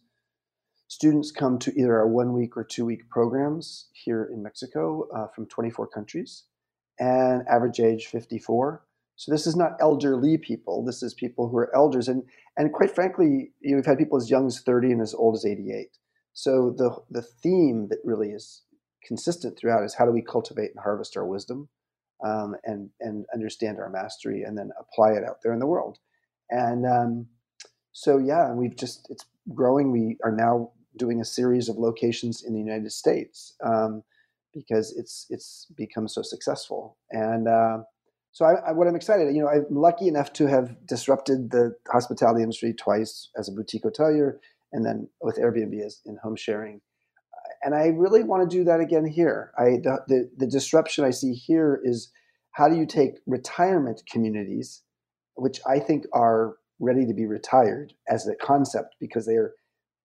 [0.87, 5.27] students come to either our one week or two week programs here in Mexico uh,
[5.33, 6.43] from 24 countries
[6.99, 8.83] and average age 54.
[9.15, 10.83] So this is not elderly people.
[10.83, 12.23] This is people who are elders, and
[12.57, 15.35] and quite frankly, you know, we've had people as young as 30 and as old
[15.35, 15.97] as 88.
[16.33, 18.63] So the the theme that really is
[19.05, 21.69] consistent throughout is how do we cultivate and harvest our wisdom,
[22.23, 25.97] um, and and understand our mastery, and then apply it out there in the world.
[26.49, 27.27] And um,
[27.91, 29.91] so yeah, we've just it's growing.
[29.91, 33.55] We are now doing a series of locations in the United States.
[33.63, 34.03] Um,
[34.55, 36.97] because it's it's become so successful.
[37.11, 37.79] And uh,
[38.31, 41.75] so, I, I, what I'm excited, you know, I'm lucky enough to have disrupted the
[41.87, 44.39] hospitality industry twice as a boutique hotelier,
[44.71, 46.81] and then with Airbnb as in home sharing.
[47.63, 49.51] And I really want to do that again here.
[49.57, 52.11] I the, the, the disruption I see here is
[52.51, 54.81] how do you take retirement communities,
[55.35, 59.53] which I think are ready to be retired as a concept because they are,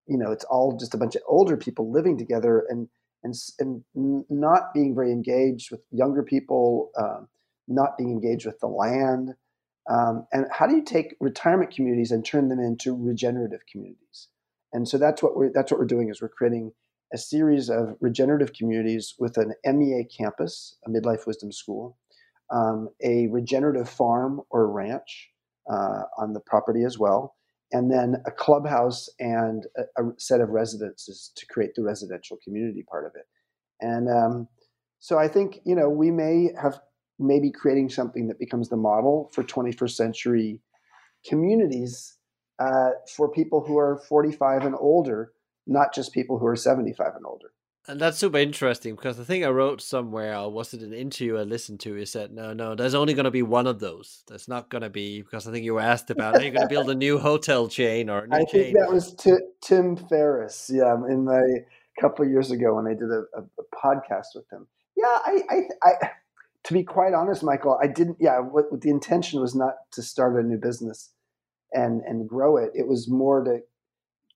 [0.06, 2.88] you know, it's all just a bunch of older people living together and
[3.22, 3.84] and, and
[4.30, 7.28] not being very engaged with younger people, um,
[7.68, 9.34] not being engaged with the land.
[9.90, 14.28] Um, and how do you take retirement communities and turn them into regenerative communities?
[14.72, 16.72] And so that's what we're that's what we're doing is we're creating
[17.12, 21.98] a series of regenerative communities with an MEA campus, a midlife wisdom school,
[22.52, 25.30] um, a regenerative farm or ranch
[25.70, 27.36] uh, on the property as well,
[27.72, 32.84] and then a clubhouse and a, a, set of residences to create the residential community
[32.88, 33.26] part of it.
[33.80, 34.48] And um,
[34.98, 36.80] so I think you know we may have
[37.18, 40.60] maybe creating something that becomes the model for 21st century
[41.26, 42.16] communities
[42.58, 45.32] uh, for people who are 45 and older,
[45.70, 47.52] not just people who are 75 and older.
[47.88, 51.38] And that's super interesting because the thing I wrote somewhere, or was it an interview
[51.38, 54.22] I listened to, is that no, no, there's only going to be one of those.
[54.28, 56.68] There's not going to be, because I think you were asked about, are you going
[56.68, 58.62] to build a new hotel chain or a new I chain?
[58.64, 61.40] think that was t- Tim Ferriss, yeah, in my
[62.00, 64.66] couple of years ago when I did a, a, a podcast with him.
[64.96, 66.10] Yeah, I, I, I,
[66.64, 68.16] to be quite honest, Michael, I didn't.
[68.20, 71.10] Yeah, what, what, the intention was not to start a new business
[71.72, 72.70] and and grow it.
[72.74, 73.60] It was more to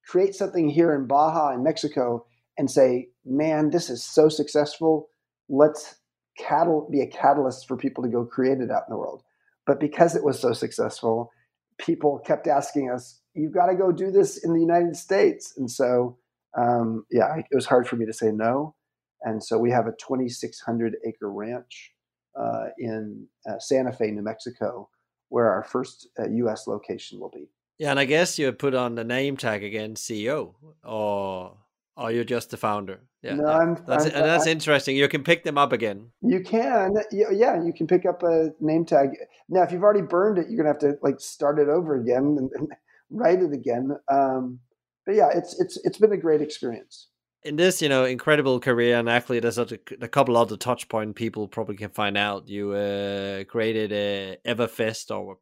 [0.06, 2.26] create something here in Baja in Mexico
[2.58, 5.08] and say, man, this is so successful.
[5.48, 5.96] Let's
[6.38, 9.22] catal- be a catalyst for people to go create it out in the world.
[9.66, 11.30] But because it was so successful,
[11.78, 15.54] people kept asking us, you've got to go do this in the United States.
[15.56, 16.18] And so,
[16.56, 18.74] um, yeah, it was hard for me to say no.
[19.22, 21.92] And so we have a 2,600 acre ranch
[22.38, 24.90] uh, in uh, Santa Fe, New Mexico,
[25.30, 26.66] where our first uh, U.S.
[26.66, 27.48] location will be.
[27.78, 30.54] Yeah, and I guess you put on the name tag again, CEO,
[30.84, 31.56] or
[31.96, 33.00] are you just the founder?
[33.22, 34.96] Yeah, no, I'm, that's I'm, that's I'm, interesting.
[34.96, 36.10] You can pick them up again.
[36.20, 39.10] You can, yeah, you can pick up a name tag.
[39.48, 42.36] Now, if you've already burned it, you're gonna have to like start it over again
[42.38, 42.68] and, and
[43.10, 43.96] write it again.
[44.08, 44.60] Um,
[45.06, 47.08] but yeah, it's it's it's been a great experience
[47.44, 51.14] in this, you know, incredible career, and actually, there's a, a couple other touch point
[51.14, 52.48] people probably can find out.
[52.48, 55.38] You uh, created a Everfest or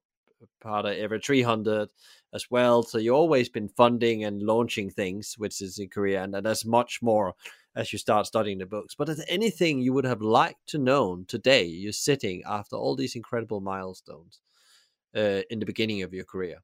[0.60, 1.88] part of Ever 300
[2.34, 2.82] as well.
[2.82, 7.02] So you've always been funding and launching things, which is in Korea, and there's much
[7.02, 7.34] more
[7.74, 8.94] as you start studying the books.
[8.94, 11.64] But is anything you would have liked to know today?
[11.64, 14.40] You're sitting after all these incredible milestones
[15.16, 16.58] uh, in the beginning of your career.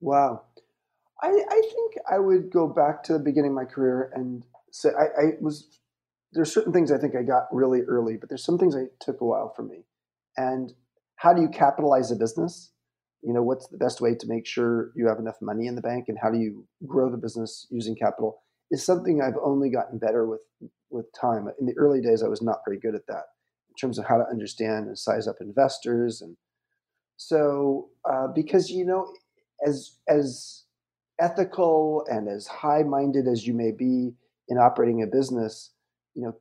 [0.00, 0.42] Wow.
[1.22, 4.90] I, I think I would go back to the beginning of my career and say
[4.98, 5.78] I, I was
[6.32, 9.20] there's certain things I think I got really early, but there's some things I took
[9.20, 9.84] a while for me.
[10.36, 10.72] And
[11.16, 12.70] how do you capitalize a business?
[13.22, 15.82] You know, what's the best way to make sure you have enough money in the
[15.82, 19.98] bank and how do you grow the business using capital is something I've only gotten
[19.98, 20.42] better with
[20.90, 21.48] with time.
[21.60, 23.24] In the early days I was not very good at that
[23.68, 26.36] in terms of how to understand and size up investors and
[27.16, 29.12] so uh, because you know
[29.66, 30.64] as as
[31.20, 34.14] ethical and as high-minded as you may be
[34.48, 35.70] in operating a business,
[36.14, 36.34] you know,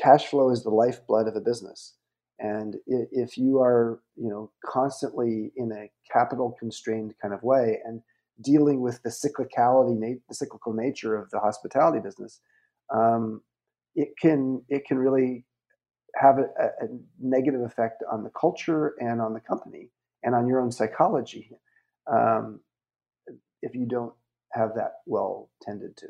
[0.00, 1.94] cash flow is the lifeblood of a business.
[2.38, 8.02] And if you are, you know, constantly in a capital constrained kind of way and
[8.42, 12.40] dealing with the cyclicality, the cyclical nature of the hospitality business,
[12.92, 13.40] um,
[13.94, 15.44] it can it can really
[16.16, 16.88] have a, a,
[17.20, 19.88] negative effect on the culture and on the company
[20.22, 21.50] and on your own psychology
[22.12, 22.60] um,
[23.62, 24.12] if you don't
[24.52, 26.06] have that well tended to.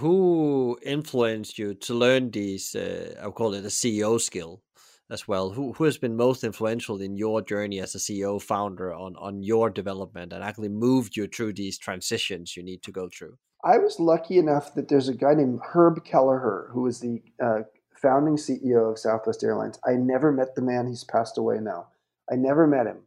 [0.00, 2.74] Who influenced you to learn these?
[2.74, 4.62] Uh, I'll call it a CEO skill
[5.10, 5.50] as well.
[5.50, 9.42] Who who has been most influential in your journey as a CEO founder on on
[9.42, 13.38] your development and actually moved you through these transitions you need to go through?
[13.64, 17.60] I was lucky enough that there's a guy named Herb Kelleher who was the uh,
[18.00, 19.78] founding CEO of Southwest Airlines.
[19.86, 21.88] I never met the man; he's passed away now.
[22.30, 23.02] I never met him,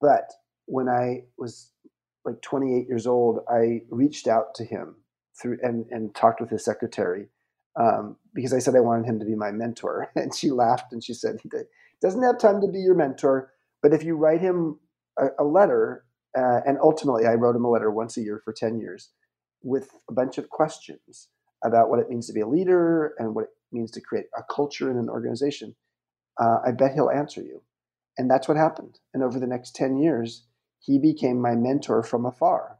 [0.00, 0.30] but
[0.66, 1.72] when I was
[2.24, 4.96] like 28 years old, I reached out to him
[5.40, 7.28] through and, and talked with his secretary
[7.76, 10.10] um, because I said I wanted him to be my mentor.
[10.16, 11.50] And she laughed and she said, he
[12.00, 13.52] doesn't have time to be your mentor,
[13.82, 14.78] but if you write him
[15.18, 16.04] a, a letter,
[16.36, 19.10] uh, and ultimately I wrote him a letter once a year for 10 years
[19.62, 21.28] with a bunch of questions
[21.64, 24.42] about what it means to be a leader and what it means to create a
[24.52, 25.74] culture in an organization,
[26.40, 27.62] uh, I bet he'll answer you.
[28.18, 28.98] And that's what happened.
[29.14, 30.44] And over the next 10 years,
[30.80, 32.78] he became my mentor from afar.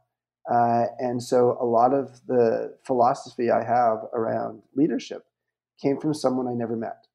[0.51, 5.23] Uh, and so a lot of the philosophy I have around leadership
[5.81, 7.07] came from someone I never met.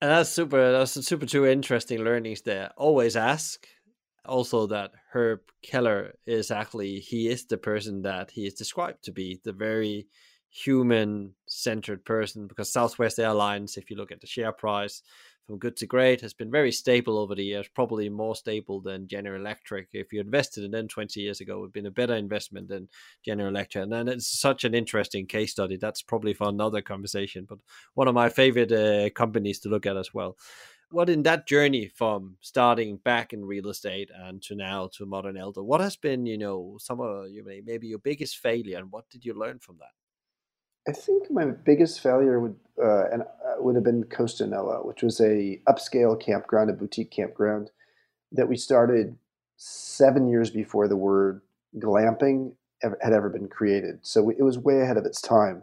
[0.00, 0.72] And that's super.
[0.72, 2.72] That's super two interesting learnings there.
[2.76, 3.66] Always ask.
[4.24, 9.12] Also, that Herb Kelleher is actually he is the person that he is described to
[9.12, 10.06] be the very
[10.48, 15.02] human centered person because Southwest Airlines, if you look at the share price,
[15.46, 19.08] from good to great has been very stable over the years, probably more stable than
[19.08, 19.88] General Electric.
[19.92, 22.68] If you invested in them 20 years ago, it would have been a better investment
[22.68, 22.88] than
[23.24, 23.90] General Electric.
[23.90, 25.76] And it's such an interesting case study.
[25.76, 27.58] That's probably for another conversation, but
[27.94, 30.36] one of my favorite uh, companies to look at as well.
[30.90, 35.38] What in that journey from starting back in real estate and to now to Modern
[35.38, 39.08] Elder, what has been, you know, some of you maybe your biggest failure and what
[39.10, 40.01] did you learn from that?
[40.88, 45.20] I think my biggest failure would uh, and uh, would have been Costanoa, which was
[45.20, 47.70] a upscale campground, a boutique campground
[48.32, 49.16] that we started
[49.56, 51.42] seven years before the word
[51.78, 54.00] glamping had ever been created.
[54.02, 55.62] So it was way ahead of its time,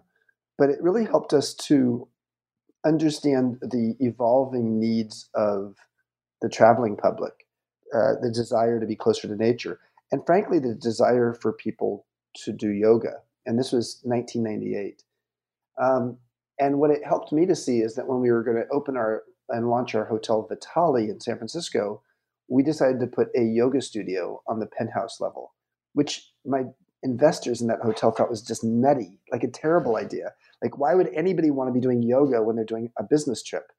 [0.57, 2.07] but it really helped us to
[2.85, 5.75] understand the evolving needs of
[6.41, 7.45] the traveling public,
[7.93, 9.79] uh, the desire to be closer to nature,
[10.11, 12.05] and frankly, the desire for people
[12.35, 13.15] to do yoga.
[13.45, 15.03] And this was 1998.
[15.79, 16.17] Um,
[16.59, 18.97] and what it helped me to see is that when we were going to open
[18.97, 22.01] our and launch our Hotel Vitale in San Francisco,
[22.49, 25.53] we decided to put a yoga studio on the penthouse level,
[25.93, 26.63] which my
[27.01, 30.33] investors in that hotel thought was just nutty, like a terrible idea.
[30.61, 33.71] Like, why would anybody want to be doing yoga when they're doing a business trip?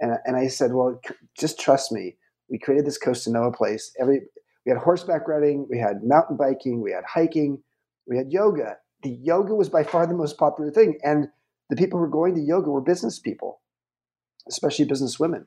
[0.00, 1.00] And, and I said, well,
[1.38, 2.16] just trust me.
[2.48, 3.92] We created this Costanoa place.
[4.00, 4.22] Every
[4.64, 7.62] we had horseback riding, we had mountain biking, we had hiking,
[8.06, 8.76] we had yoga.
[9.04, 11.28] The yoga was by far the most popular thing, and
[11.68, 13.60] the people who were going to yoga were business people,
[14.48, 15.46] especially business women.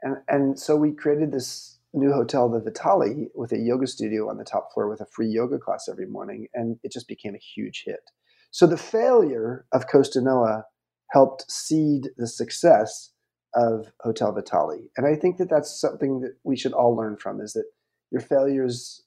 [0.00, 4.38] And and so we created this new hotel, the Vitale, with a yoga studio on
[4.38, 7.38] the top floor with a free yoga class every morning, and it just became a
[7.38, 8.10] huge hit.
[8.52, 10.62] So the failure of Costanoa
[11.10, 13.10] helped seed the success
[13.54, 14.90] of Hotel Vitale.
[14.96, 17.66] and I think that that's something that we should all learn from: is that
[18.12, 19.02] your failures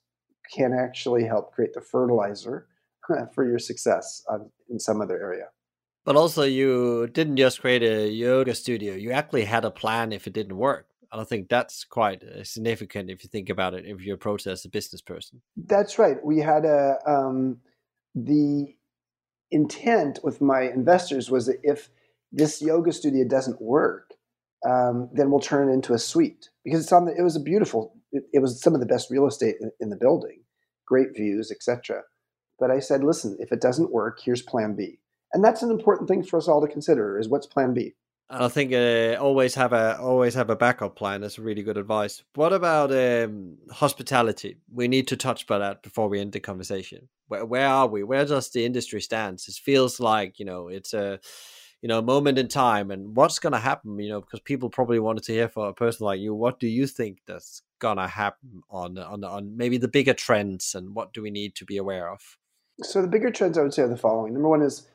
[0.53, 2.67] can actually help create the fertilizer
[3.33, 4.23] for your success
[4.69, 5.45] in some other area.
[6.03, 10.25] But also, you didn't just create a yoga studio; you actually had a plan if
[10.25, 10.87] it didn't work.
[11.11, 13.85] I don't think that's quite uh, significant if you think about it.
[13.85, 16.17] If you approach it as a business person, that's right.
[16.23, 17.57] We had a um,
[18.15, 18.75] the
[19.51, 21.89] intent with my investors was that if
[22.31, 24.13] this yoga studio doesn't work,
[24.65, 27.39] um, then we'll turn it into a suite because it's on the, it was a
[27.39, 30.43] beautiful it, it was some of the best real estate in, in the building
[30.85, 32.01] great views etc
[32.61, 34.99] but i said listen if it doesn't work here's plan b
[35.33, 37.93] and that's an important thing for us all to consider is what's plan b
[38.33, 41.19] I think uh, always have a always have a backup plan.
[41.19, 42.23] That's really good advice.
[42.35, 44.55] What about um, hospitality?
[44.73, 47.09] We need to touch by that before we end the conversation.
[47.27, 48.03] Where where are we?
[48.03, 49.43] Where does the industry stand?
[49.45, 51.19] It feels like you know it's a
[51.81, 53.99] you know moment in time, and what's going to happen?
[53.99, 56.33] You know, because people probably wanted to hear from a person like you.
[56.33, 60.73] What do you think that's going to happen on on on maybe the bigger trends,
[60.73, 62.37] and what do we need to be aware of?
[62.83, 64.33] So the bigger trends I would say are the following.
[64.33, 64.87] Number one is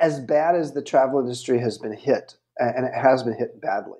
[0.00, 3.98] as bad as the travel industry has been hit and it has been hit badly.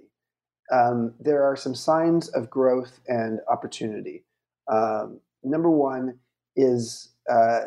[0.72, 4.24] Um, there are some signs of growth and opportunity.
[4.68, 6.18] Um, number one
[6.57, 7.61] is uh,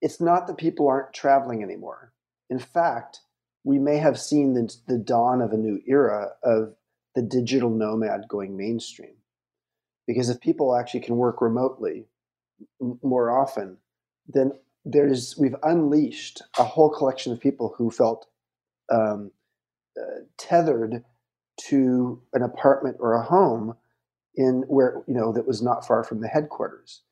[0.00, 2.12] it's not that people aren't traveling anymore.
[2.50, 3.20] In fact,
[3.64, 6.74] we may have seen the, the dawn of a new era of
[7.14, 9.14] the digital nomad going mainstream.
[10.06, 12.06] Because if people actually can work remotely
[12.80, 13.76] m- more often,
[14.26, 14.52] then
[14.84, 18.26] there's we've unleashed a whole collection of people who felt
[18.92, 19.30] um,
[20.00, 21.04] uh, tethered
[21.68, 23.76] to an apartment or a home
[24.34, 27.02] in where you know that was not far from the headquarters.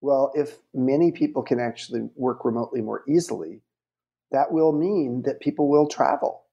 [0.00, 3.60] Well, if many people can actually work remotely more easily,
[4.32, 6.44] that will mean that people will travel,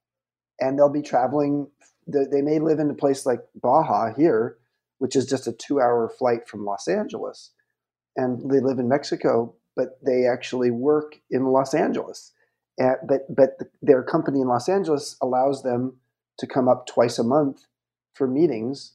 [0.60, 1.68] and they'll be traveling.
[2.08, 4.58] They may live in a place like Baja here,
[4.98, 7.52] which is just a two-hour flight from Los Angeles,
[8.16, 12.34] and they live in Mexico, but they actually work in Los Angeles
[12.78, 15.98] but but their company in Los Angeles allows them
[16.38, 17.66] to come up twice a month
[18.14, 18.94] for meetings,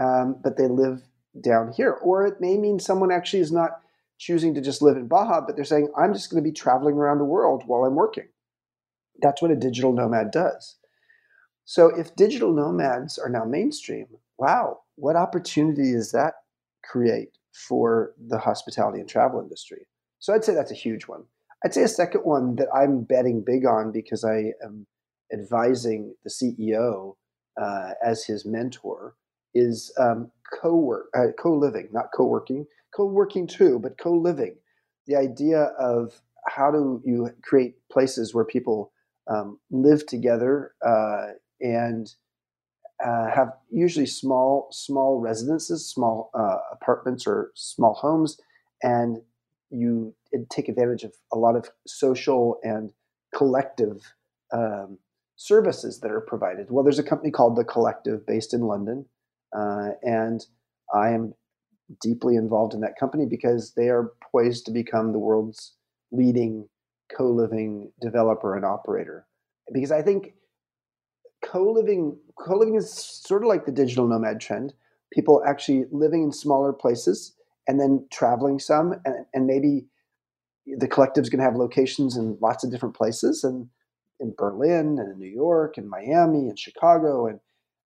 [0.00, 1.02] um, but they live
[1.42, 1.92] down here.
[1.92, 3.80] Or it may mean someone actually is not
[4.18, 6.94] choosing to just live in Baja, but they're saying, I'm just going to be traveling
[6.94, 8.28] around the world while I'm working.
[9.20, 10.76] That's what a digital nomad does.
[11.64, 14.06] So if digital nomads are now mainstream,
[14.38, 16.34] wow, what opportunity does that
[16.82, 19.86] create for the hospitality and travel industry?
[20.22, 21.24] So I'd say that's a huge one.
[21.64, 24.86] I'd say a second one that I'm betting big on because I am
[25.32, 27.16] advising the CEO
[27.60, 29.16] uh, as his mentor
[29.52, 32.66] is um, co-work, uh, co-living, not co-working,
[32.96, 34.54] co-working too, but co-living.
[35.08, 38.92] The idea of how do you create places where people
[39.28, 42.14] um, live together uh, and
[43.04, 48.38] uh, have usually small small residences, small uh, apartments or small homes,
[48.84, 49.18] and
[49.72, 50.14] you
[50.50, 52.92] take advantage of a lot of social and
[53.34, 54.14] collective
[54.52, 54.98] um,
[55.36, 56.70] services that are provided.
[56.70, 59.06] Well, there's a company called The Collective based in London,
[59.56, 60.44] uh, and
[60.94, 61.34] I am
[62.00, 65.74] deeply involved in that company because they are poised to become the world's
[66.10, 66.68] leading
[67.16, 69.26] co-living developer and operator.
[69.72, 70.34] Because I think
[71.44, 74.74] co-living co-living is sort of like the digital nomad trend.
[75.12, 77.34] People actually living in smaller places
[77.68, 79.86] and then traveling some and, and maybe
[80.78, 83.68] the collective's going to have locations in lots of different places and
[84.20, 87.40] in berlin and in new york and miami and chicago and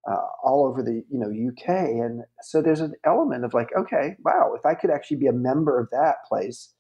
[0.09, 4.15] uh, all over the you know uk and so there's an element of like okay
[4.25, 6.75] wow if i could actually be a member of that place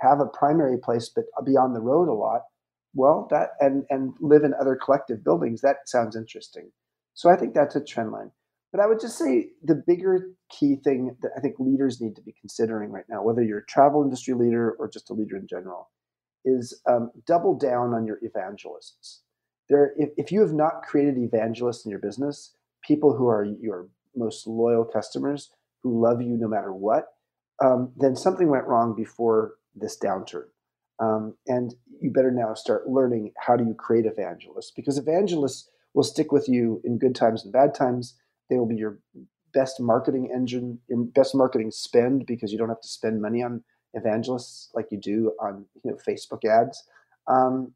[0.00, 2.42] have a primary place but be on the road a lot
[2.94, 6.70] well that and and live in other collective buildings that sounds interesting.
[7.14, 8.30] So i think that's a trend line
[8.76, 12.22] but I would just say the bigger key thing that I think leaders need to
[12.22, 15.46] be considering right now, whether you're a travel industry leader or just a leader in
[15.46, 15.88] general,
[16.44, 19.22] is um, double down on your evangelists.
[19.70, 22.54] There, if, if you have not created evangelists in your business,
[22.86, 25.50] people who are your most loyal customers
[25.82, 27.06] who love you no matter what,
[27.64, 30.44] um, then something went wrong before this downturn.
[30.98, 36.04] Um, and you better now start learning how do you create evangelists because evangelists will
[36.04, 38.14] stick with you in good times and bad times.
[38.48, 38.98] They will be your
[39.52, 43.62] best marketing engine, your best marketing spend because you don't have to spend money on
[43.94, 46.84] evangelists like you do on you know Facebook ads.
[47.26, 47.72] Um,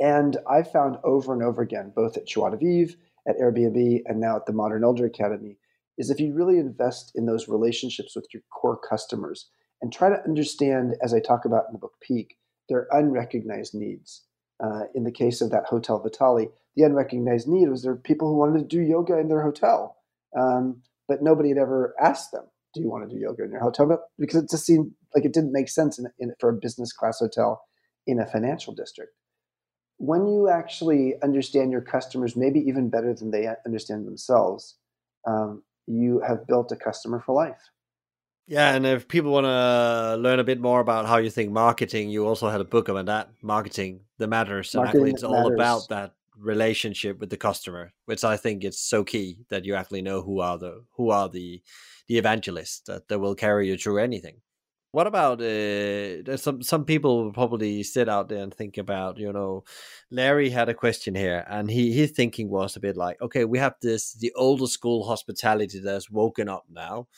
[0.00, 4.36] and I found over and over again, both at de Vivre, at Airbnb, and now
[4.36, 5.58] at the Modern Elder Academy,
[5.98, 9.50] is if you really invest in those relationships with your core customers
[9.82, 12.36] and try to understand, as I talk about in the book Peak,
[12.68, 14.22] their unrecognized needs.
[14.60, 18.28] Uh, in the case of that Hotel Vitale, the unrecognized need was there were people
[18.28, 19.96] who wanted to do yoga in their hotel,
[20.36, 22.44] um, but nobody had ever asked them,
[22.74, 25.24] "Do you want to do yoga in your hotel?" But because it just seemed like
[25.24, 27.62] it didn't make sense in, in, for a business class hotel
[28.06, 29.12] in a financial district.
[29.98, 34.76] When you actually understand your customers, maybe even better than they understand themselves,
[35.26, 37.70] um, you have built a customer for life.
[38.48, 42.08] Yeah, and if people want to learn a bit more about how you think marketing,
[42.08, 45.50] you also had a book about that marketing the matters, and marketing actually it's all
[45.50, 45.54] matters.
[45.54, 50.00] about that relationship with the customer, which I think is so key that you actually
[50.00, 51.62] know who are the who are the
[52.06, 54.40] the evangelists that, that will carry you through anything.
[54.92, 59.18] What about uh, there's some some people will probably sit out there and think about
[59.18, 59.64] you know,
[60.10, 63.58] Larry had a question here, and he his thinking was a bit like, okay, we
[63.58, 67.08] have this the older school hospitality that's woken up now,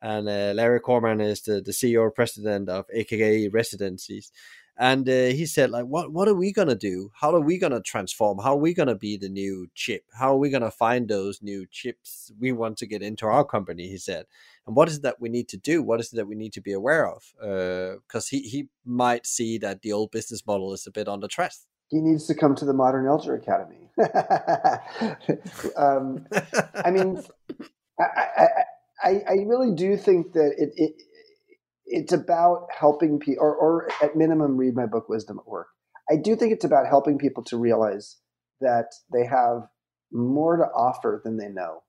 [0.00, 4.32] and uh, Larry Korman is the the CEO president of AKA Residencies,
[4.76, 7.10] and uh, he said like what what are we gonna do?
[7.14, 8.38] How are we gonna transform?
[8.38, 10.04] How are we gonna be the new chip?
[10.12, 13.88] How are we gonna find those new chips we want to get into our company?
[13.88, 14.26] he said.
[14.66, 15.82] And what is it that we need to do?
[15.82, 17.22] What is it that we need to be aware of?
[17.40, 21.20] Because uh, he, he might see that the old business model is a bit on
[21.20, 21.54] the threat
[21.88, 23.90] he needs to come to the modern elder academy.
[25.76, 26.26] Um,
[26.84, 27.22] i mean
[28.00, 28.46] I, I,
[29.02, 30.92] I, really do think that it, it
[31.86, 35.68] it's about helping people, or, or at minimum, read my book Wisdom at Work.
[36.10, 38.16] I do think it's about helping people to realize
[38.60, 39.68] that they have
[40.12, 41.82] more to offer than they know.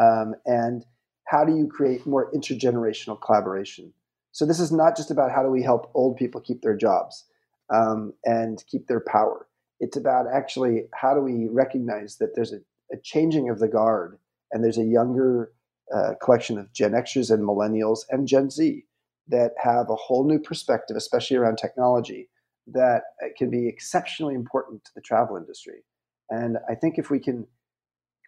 [0.00, 0.84] Um, and
[1.26, 3.92] how do you create more intergenerational collaboration?
[4.32, 7.24] So, this is not just about how do we help old people keep their jobs
[7.72, 9.46] um, and keep their power.
[9.80, 12.58] It's about actually how do we recognize that there's a,
[12.92, 14.18] a changing of the guard
[14.50, 15.52] and there's a younger
[15.94, 18.84] uh, collection of Gen Xers and millennials and Gen Z
[19.28, 22.28] that have a whole new perspective, especially around technology,
[22.66, 25.84] that uh, can be exceptionally important to the travel industry.
[26.30, 27.46] And I think if we can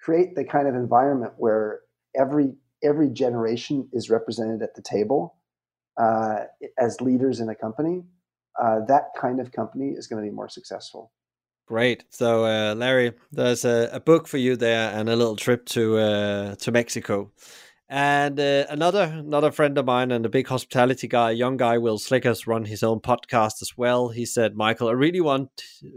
[0.03, 1.81] create the kind of environment where
[2.19, 5.37] every every generation is represented at the table
[5.99, 6.45] uh,
[6.79, 8.05] as leaders in a company,
[8.63, 11.11] uh, that kind of company is going to be more successful.
[11.67, 12.05] Great.
[12.11, 15.99] So, uh, Larry, there's a, a, book for you there and a little trip to
[15.99, 17.33] uh, to Mexico.
[17.89, 21.99] And uh, another another friend of mine and a big hospitality guy, young guy, Will
[21.99, 24.09] Slickers, run his own podcast as well.
[24.09, 25.51] He said, "Michael, I really want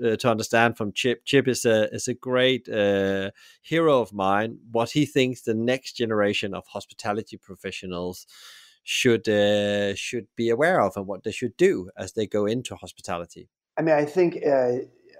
[0.03, 1.23] uh, to understand from Chip.
[1.25, 3.29] Chip is a is a great uh,
[3.61, 4.57] hero of mine.
[4.71, 8.25] What he thinks the next generation of hospitality professionals
[8.83, 12.75] should uh, should be aware of, and what they should do as they go into
[12.75, 14.79] hospitality." I mean, I think uh,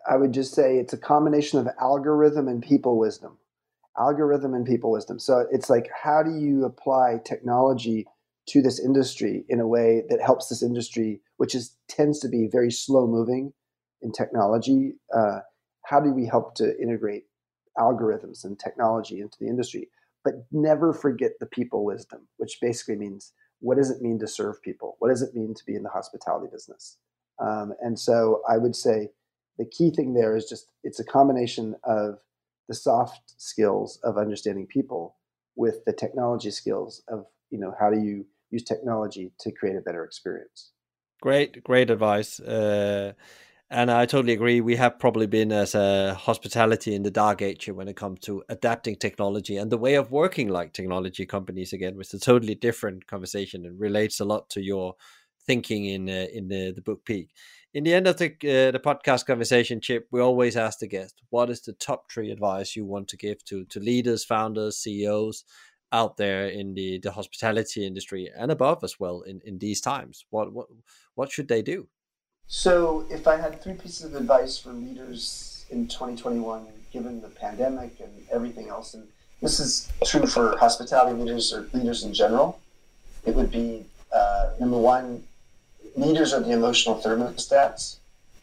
[0.10, 3.38] I would just say it's a combination of algorithm and people wisdom
[4.00, 5.20] algorithm and people wisdom.
[5.20, 8.08] So it's like, how do you apply technology
[8.48, 12.48] to this industry in a way that helps this industry, which is tends to be
[12.52, 13.54] very slow moving
[14.02, 14.94] in technology?
[15.16, 15.40] Uh,
[15.86, 17.24] how do we help to integrate
[17.78, 19.90] algorithms and technology into the industry,
[20.24, 24.62] but never forget the people wisdom, which basically means what does it mean to serve
[24.62, 24.96] people?
[25.00, 26.98] What does it mean to be in the hospitality business?
[27.40, 29.10] Um, and so I would say
[29.60, 32.20] the key thing there is just it's a combination of
[32.68, 35.18] the soft skills of understanding people
[35.56, 39.82] with the technology skills of you know how do you use technology to create a
[39.82, 40.72] better experience.
[41.22, 43.14] Great great advice uh,
[43.70, 44.62] and i totally agree.
[44.62, 48.44] We have probably been as a hospitality in the dark age when it comes to
[48.48, 52.56] adapting technology and the way of working like technology companies again which is a totally
[52.56, 54.96] different conversation and relates a lot to your
[55.46, 57.32] thinking in uh, in the, the book peak
[57.74, 61.22] in the end of the uh, the podcast conversation, Chip, we always ask the guest,
[61.30, 65.44] what is the top three advice you want to give to to leaders, founders, CEOs
[65.92, 70.26] out there in the the hospitality industry and above as well in in these times?
[70.30, 70.68] What what
[71.16, 71.88] what should they do?
[72.48, 78.00] So, if I had three pieces of advice for leaders in 2021, given the pandemic
[78.00, 79.08] and everything else, and
[79.40, 82.60] this is true for hospitality leaders or leaders in general.
[83.26, 85.24] It would be uh, number one,
[85.96, 87.98] leaders are the emotional thermostats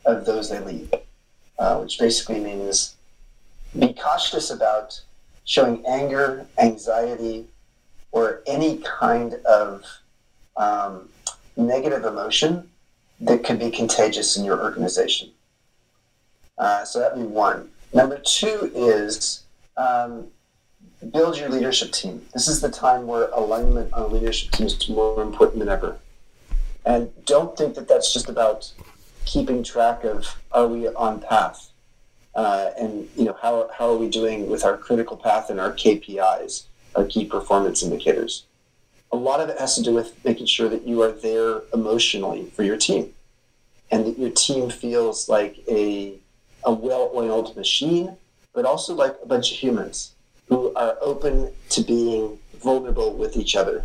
[0.04, 0.88] of those they lead,
[1.58, 2.94] uh, which basically means
[3.78, 5.00] be cautious about
[5.44, 7.46] showing anger, anxiety,
[8.12, 9.84] or any kind of
[10.56, 11.08] um,
[11.56, 12.68] negative emotion
[13.20, 15.30] that could be contagious in your organization.
[16.58, 17.68] Uh, so that'd be one.
[17.92, 19.44] Number two is
[19.76, 20.26] um,
[21.12, 22.24] build your leadership team.
[22.32, 25.98] This is the time where alignment on a leadership team is more important than ever.
[26.86, 28.72] And don't think that that's just about
[29.24, 31.70] keeping track of are we on path,
[32.36, 35.72] uh, and you know how how are we doing with our critical path and our
[35.72, 38.44] KPIs, our key performance indicators.
[39.10, 42.50] A lot of it has to do with making sure that you are there emotionally
[42.54, 43.12] for your team,
[43.90, 46.14] and that your team feels like a
[46.64, 48.16] a well-oiled machine,
[48.52, 50.12] but also like a bunch of humans
[50.48, 53.84] who are open to being vulnerable with each other.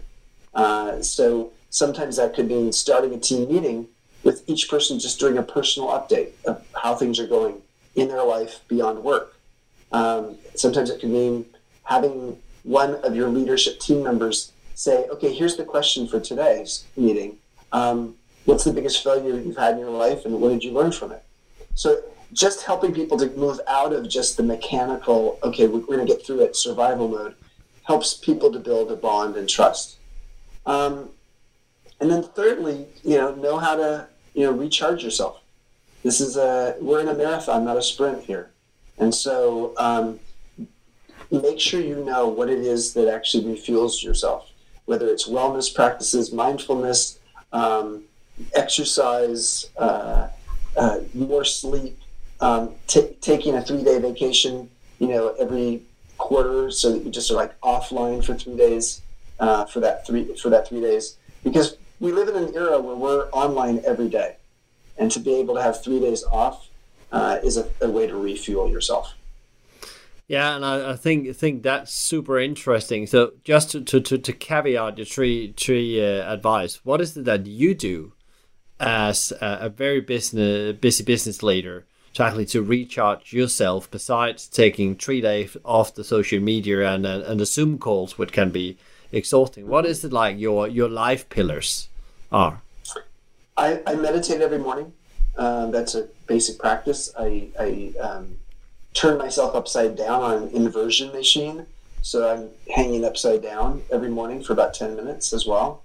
[0.54, 3.88] Uh, so sometimes that could mean starting a team meeting
[4.24, 7.60] with each person just doing a personal update of how things are going
[7.96, 9.36] in their life beyond work.
[9.92, 11.46] Um, sometimes it could mean
[11.84, 17.38] having one of your leadership team members say, okay, here's the question for today's meeting.
[17.72, 18.16] Um,
[18.46, 21.12] what's the biggest failure you've had in your life and what did you learn from
[21.12, 21.24] it?
[21.74, 22.02] So
[22.34, 26.26] just helping people to move out of just the mechanical, okay, we're, going to get
[26.26, 27.36] through it, survival mode,
[27.84, 29.98] helps people to build a bond and trust.
[30.66, 31.10] Um,
[32.02, 35.42] and then thirdly, you know, know how to, you know, recharge yourself.
[36.04, 38.50] This is a, we're in a marathon, not a sprint here.
[38.98, 40.20] And so um,
[41.30, 44.50] make sure you know what it is that actually refuels yourself,
[44.86, 47.20] whether it's wellness practices, mindfulness,
[47.54, 48.04] um,
[48.56, 50.28] exercise, uh,
[50.76, 52.00] uh, more sleep,
[52.40, 55.84] um, t- taking a three day vacation, you know, every
[56.18, 59.02] quarter, so that you just are like offline for three days
[59.40, 62.96] uh, for that three for that three days, because we live in an era where
[62.96, 64.36] we're online every day,
[64.98, 66.68] and to be able to have three days off
[67.12, 69.14] uh, is a, a, way to refuel yourself.
[70.28, 73.06] Yeah, and I, I think think that's super interesting.
[73.06, 77.26] So just to, to, to, to caveat your three three uh, advice, what is it
[77.26, 78.14] that you do
[78.80, 84.96] as a, a very business busy business leader to actually to recharge yourself besides taking
[84.96, 88.78] three days off the social media and uh, and the Zoom calls, which can be
[89.12, 89.68] exhausting.
[89.68, 91.90] What is it like your your life pillars
[92.32, 92.62] are?
[93.58, 94.94] I, I meditate every morning.
[95.38, 97.12] Um, that's a basic practice.
[97.18, 98.38] I, I um,
[98.94, 101.66] turn myself upside down on an inversion machine.
[102.02, 105.84] So I'm hanging upside down every morning for about 10 minutes as well.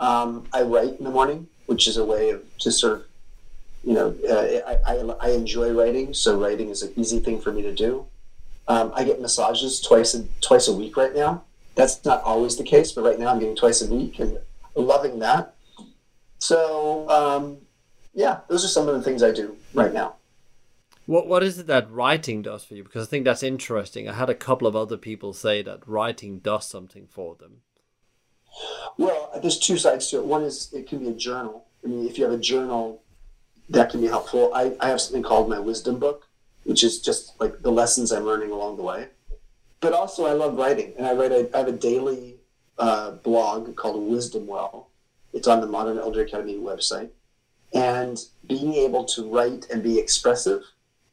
[0.00, 3.04] Um, I write in the morning, which is a way of just sort of
[3.84, 7.50] you know, uh, I, I, I, enjoy writing, so writing is an easy thing for
[7.50, 8.06] me to do.
[8.68, 11.42] Um, I get massages twice a, twice a week right now.
[11.74, 14.38] That's not always the case, but right now I'm getting twice a week and
[14.76, 15.51] loving that.
[16.42, 17.58] So, um,
[18.14, 20.16] yeah, those are some of the things I do right now.
[21.06, 22.82] What What is it that writing does for you?
[22.82, 24.08] Because I think that's interesting.
[24.08, 27.58] I had a couple of other people say that writing does something for them.
[28.98, 30.24] Well, there's two sides to it.
[30.24, 31.66] One is it can be a journal.
[31.84, 33.04] I mean, if you have a journal,
[33.68, 34.52] that can be helpful.
[34.52, 36.26] I, I have something called my wisdom book,
[36.64, 39.10] which is just like the lessons I'm learning along the way.
[39.78, 41.30] But also, I love writing, and I write.
[41.30, 42.40] A, I have a daily
[42.78, 44.88] uh, blog called Wisdom Well.
[45.32, 47.10] It's on the Modern Elder Academy website,
[47.72, 50.62] and being able to write and be expressive.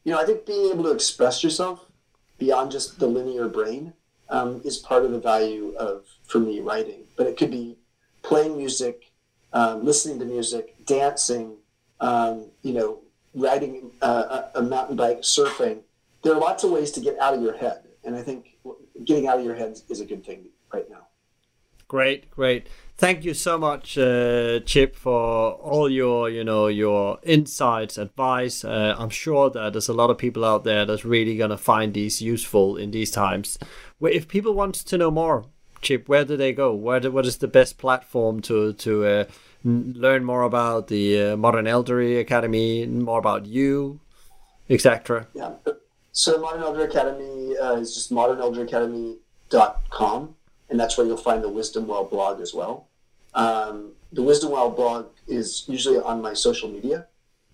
[0.04, 1.86] You know, I think being able to express yourself
[2.38, 3.94] beyond just the linear brain
[4.30, 7.04] um, is part of the value of, for me, writing.
[7.18, 7.78] But it could be
[8.22, 9.12] playing music,
[9.54, 11.58] um, listening to music, dancing,
[12.00, 13.00] um, you know,
[13.34, 15.82] riding uh, a mountain bike, surfing.
[16.24, 18.58] There are lots of ways to get out of your head, and I think
[19.06, 21.08] getting out of your head is a good thing right now.
[21.88, 22.68] Great, great.
[23.00, 28.66] Thank you so much, uh, Chip, for all your, you know, your insights, advice.
[28.66, 31.94] Uh, I'm sure that there's a lot of people out there that's really gonna find
[31.94, 33.58] these useful in these times.
[34.02, 35.46] If people want to know more,
[35.82, 36.76] Chip, where do they go?
[36.76, 39.24] Where do, what is the best platform to to uh,
[39.64, 44.02] learn more about the uh, Modern Elderly Academy, more about you,
[44.70, 45.28] etc.
[45.34, 45.54] Yeah.
[46.12, 50.36] So Modern Elder Academy uh, is just modernelderacademy.com,
[50.70, 52.89] and that's where you'll find the Wisdom Well blog as well.
[53.34, 57.08] Um, the Wisdom Well blog is usually on my social media.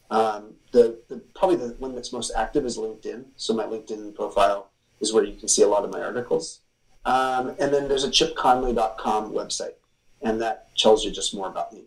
[0.09, 3.25] Um, the, the, probably the one that's most active is LinkedIn.
[3.35, 4.69] So my LinkedIn profile
[4.99, 6.61] is where you can see a lot of my articles.
[7.05, 9.75] Um, and then there's a chipconley.com website,
[10.21, 11.83] and that tells you just more about me.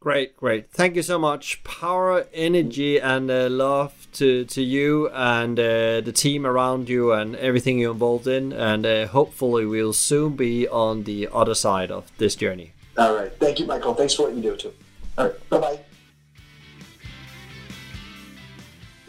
[0.00, 0.70] Great, great.
[0.70, 1.62] Thank you so much.
[1.62, 7.36] Power, energy, and uh, love to, to you and uh, the team around you and
[7.36, 8.52] everything you're involved in.
[8.52, 12.72] And uh, hopefully, we'll soon be on the other side of this journey.
[12.98, 13.32] All right.
[13.38, 13.94] Thank you, Michael.
[13.94, 14.72] Thanks for what you do, too.
[15.16, 15.50] All right.
[15.50, 15.80] Bye bye.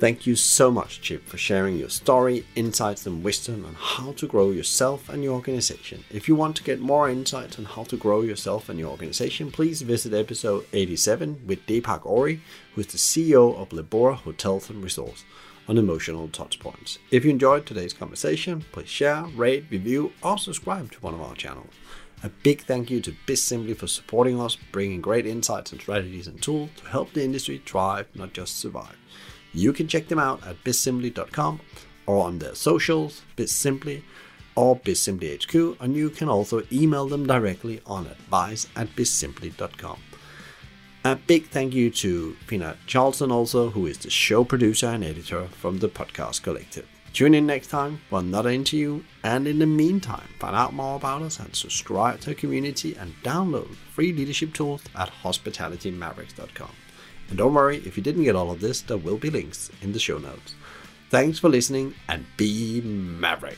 [0.02, 4.26] Thank you so much, Chip, for sharing your story, insights, and wisdom on how to
[4.26, 6.04] grow yourself and your organization.
[6.10, 9.52] If you want to get more insights on how to grow yourself and your organization,
[9.52, 12.40] please visit episode 87 with Deepak Ohri,
[12.74, 15.24] who is the CEO of Lebua Hotels and Resorts,
[15.68, 16.98] on emotional touchpoints.
[17.12, 21.36] If you enjoyed today's conversation, please share, rate, review, or subscribe to one of our
[21.36, 21.76] channels.
[22.24, 26.39] A big thank you to Bizimply for supporting us, bringing great insights and strategies and
[26.41, 28.95] tools to help the industry thrive, not just survive.
[29.53, 31.61] You can check them out at bizimply.com
[32.05, 34.03] or on their socials, bizimply
[34.55, 39.99] or bizimplyhq, and you can also email them directly on advice at bizimply.com.
[41.03, 45.47] A big thank you to Pina Charlson also, who is the show producer and editor
[45.47, 46.88] from the Podcast Collective.
[47.14, 51.22] Tune in next time for another interview, and in the meantime, find out more about
[51.22, 56.72] us and subscribe to our community and download free leadership tools at hospitalitymavericks.com.
[57.28, 59.91] And don't worry, if you didn't get all of this, there will be links in
[59.91, 60.55] the show notes.
[61.09, 63.57] Thanks for listening and be Maverick.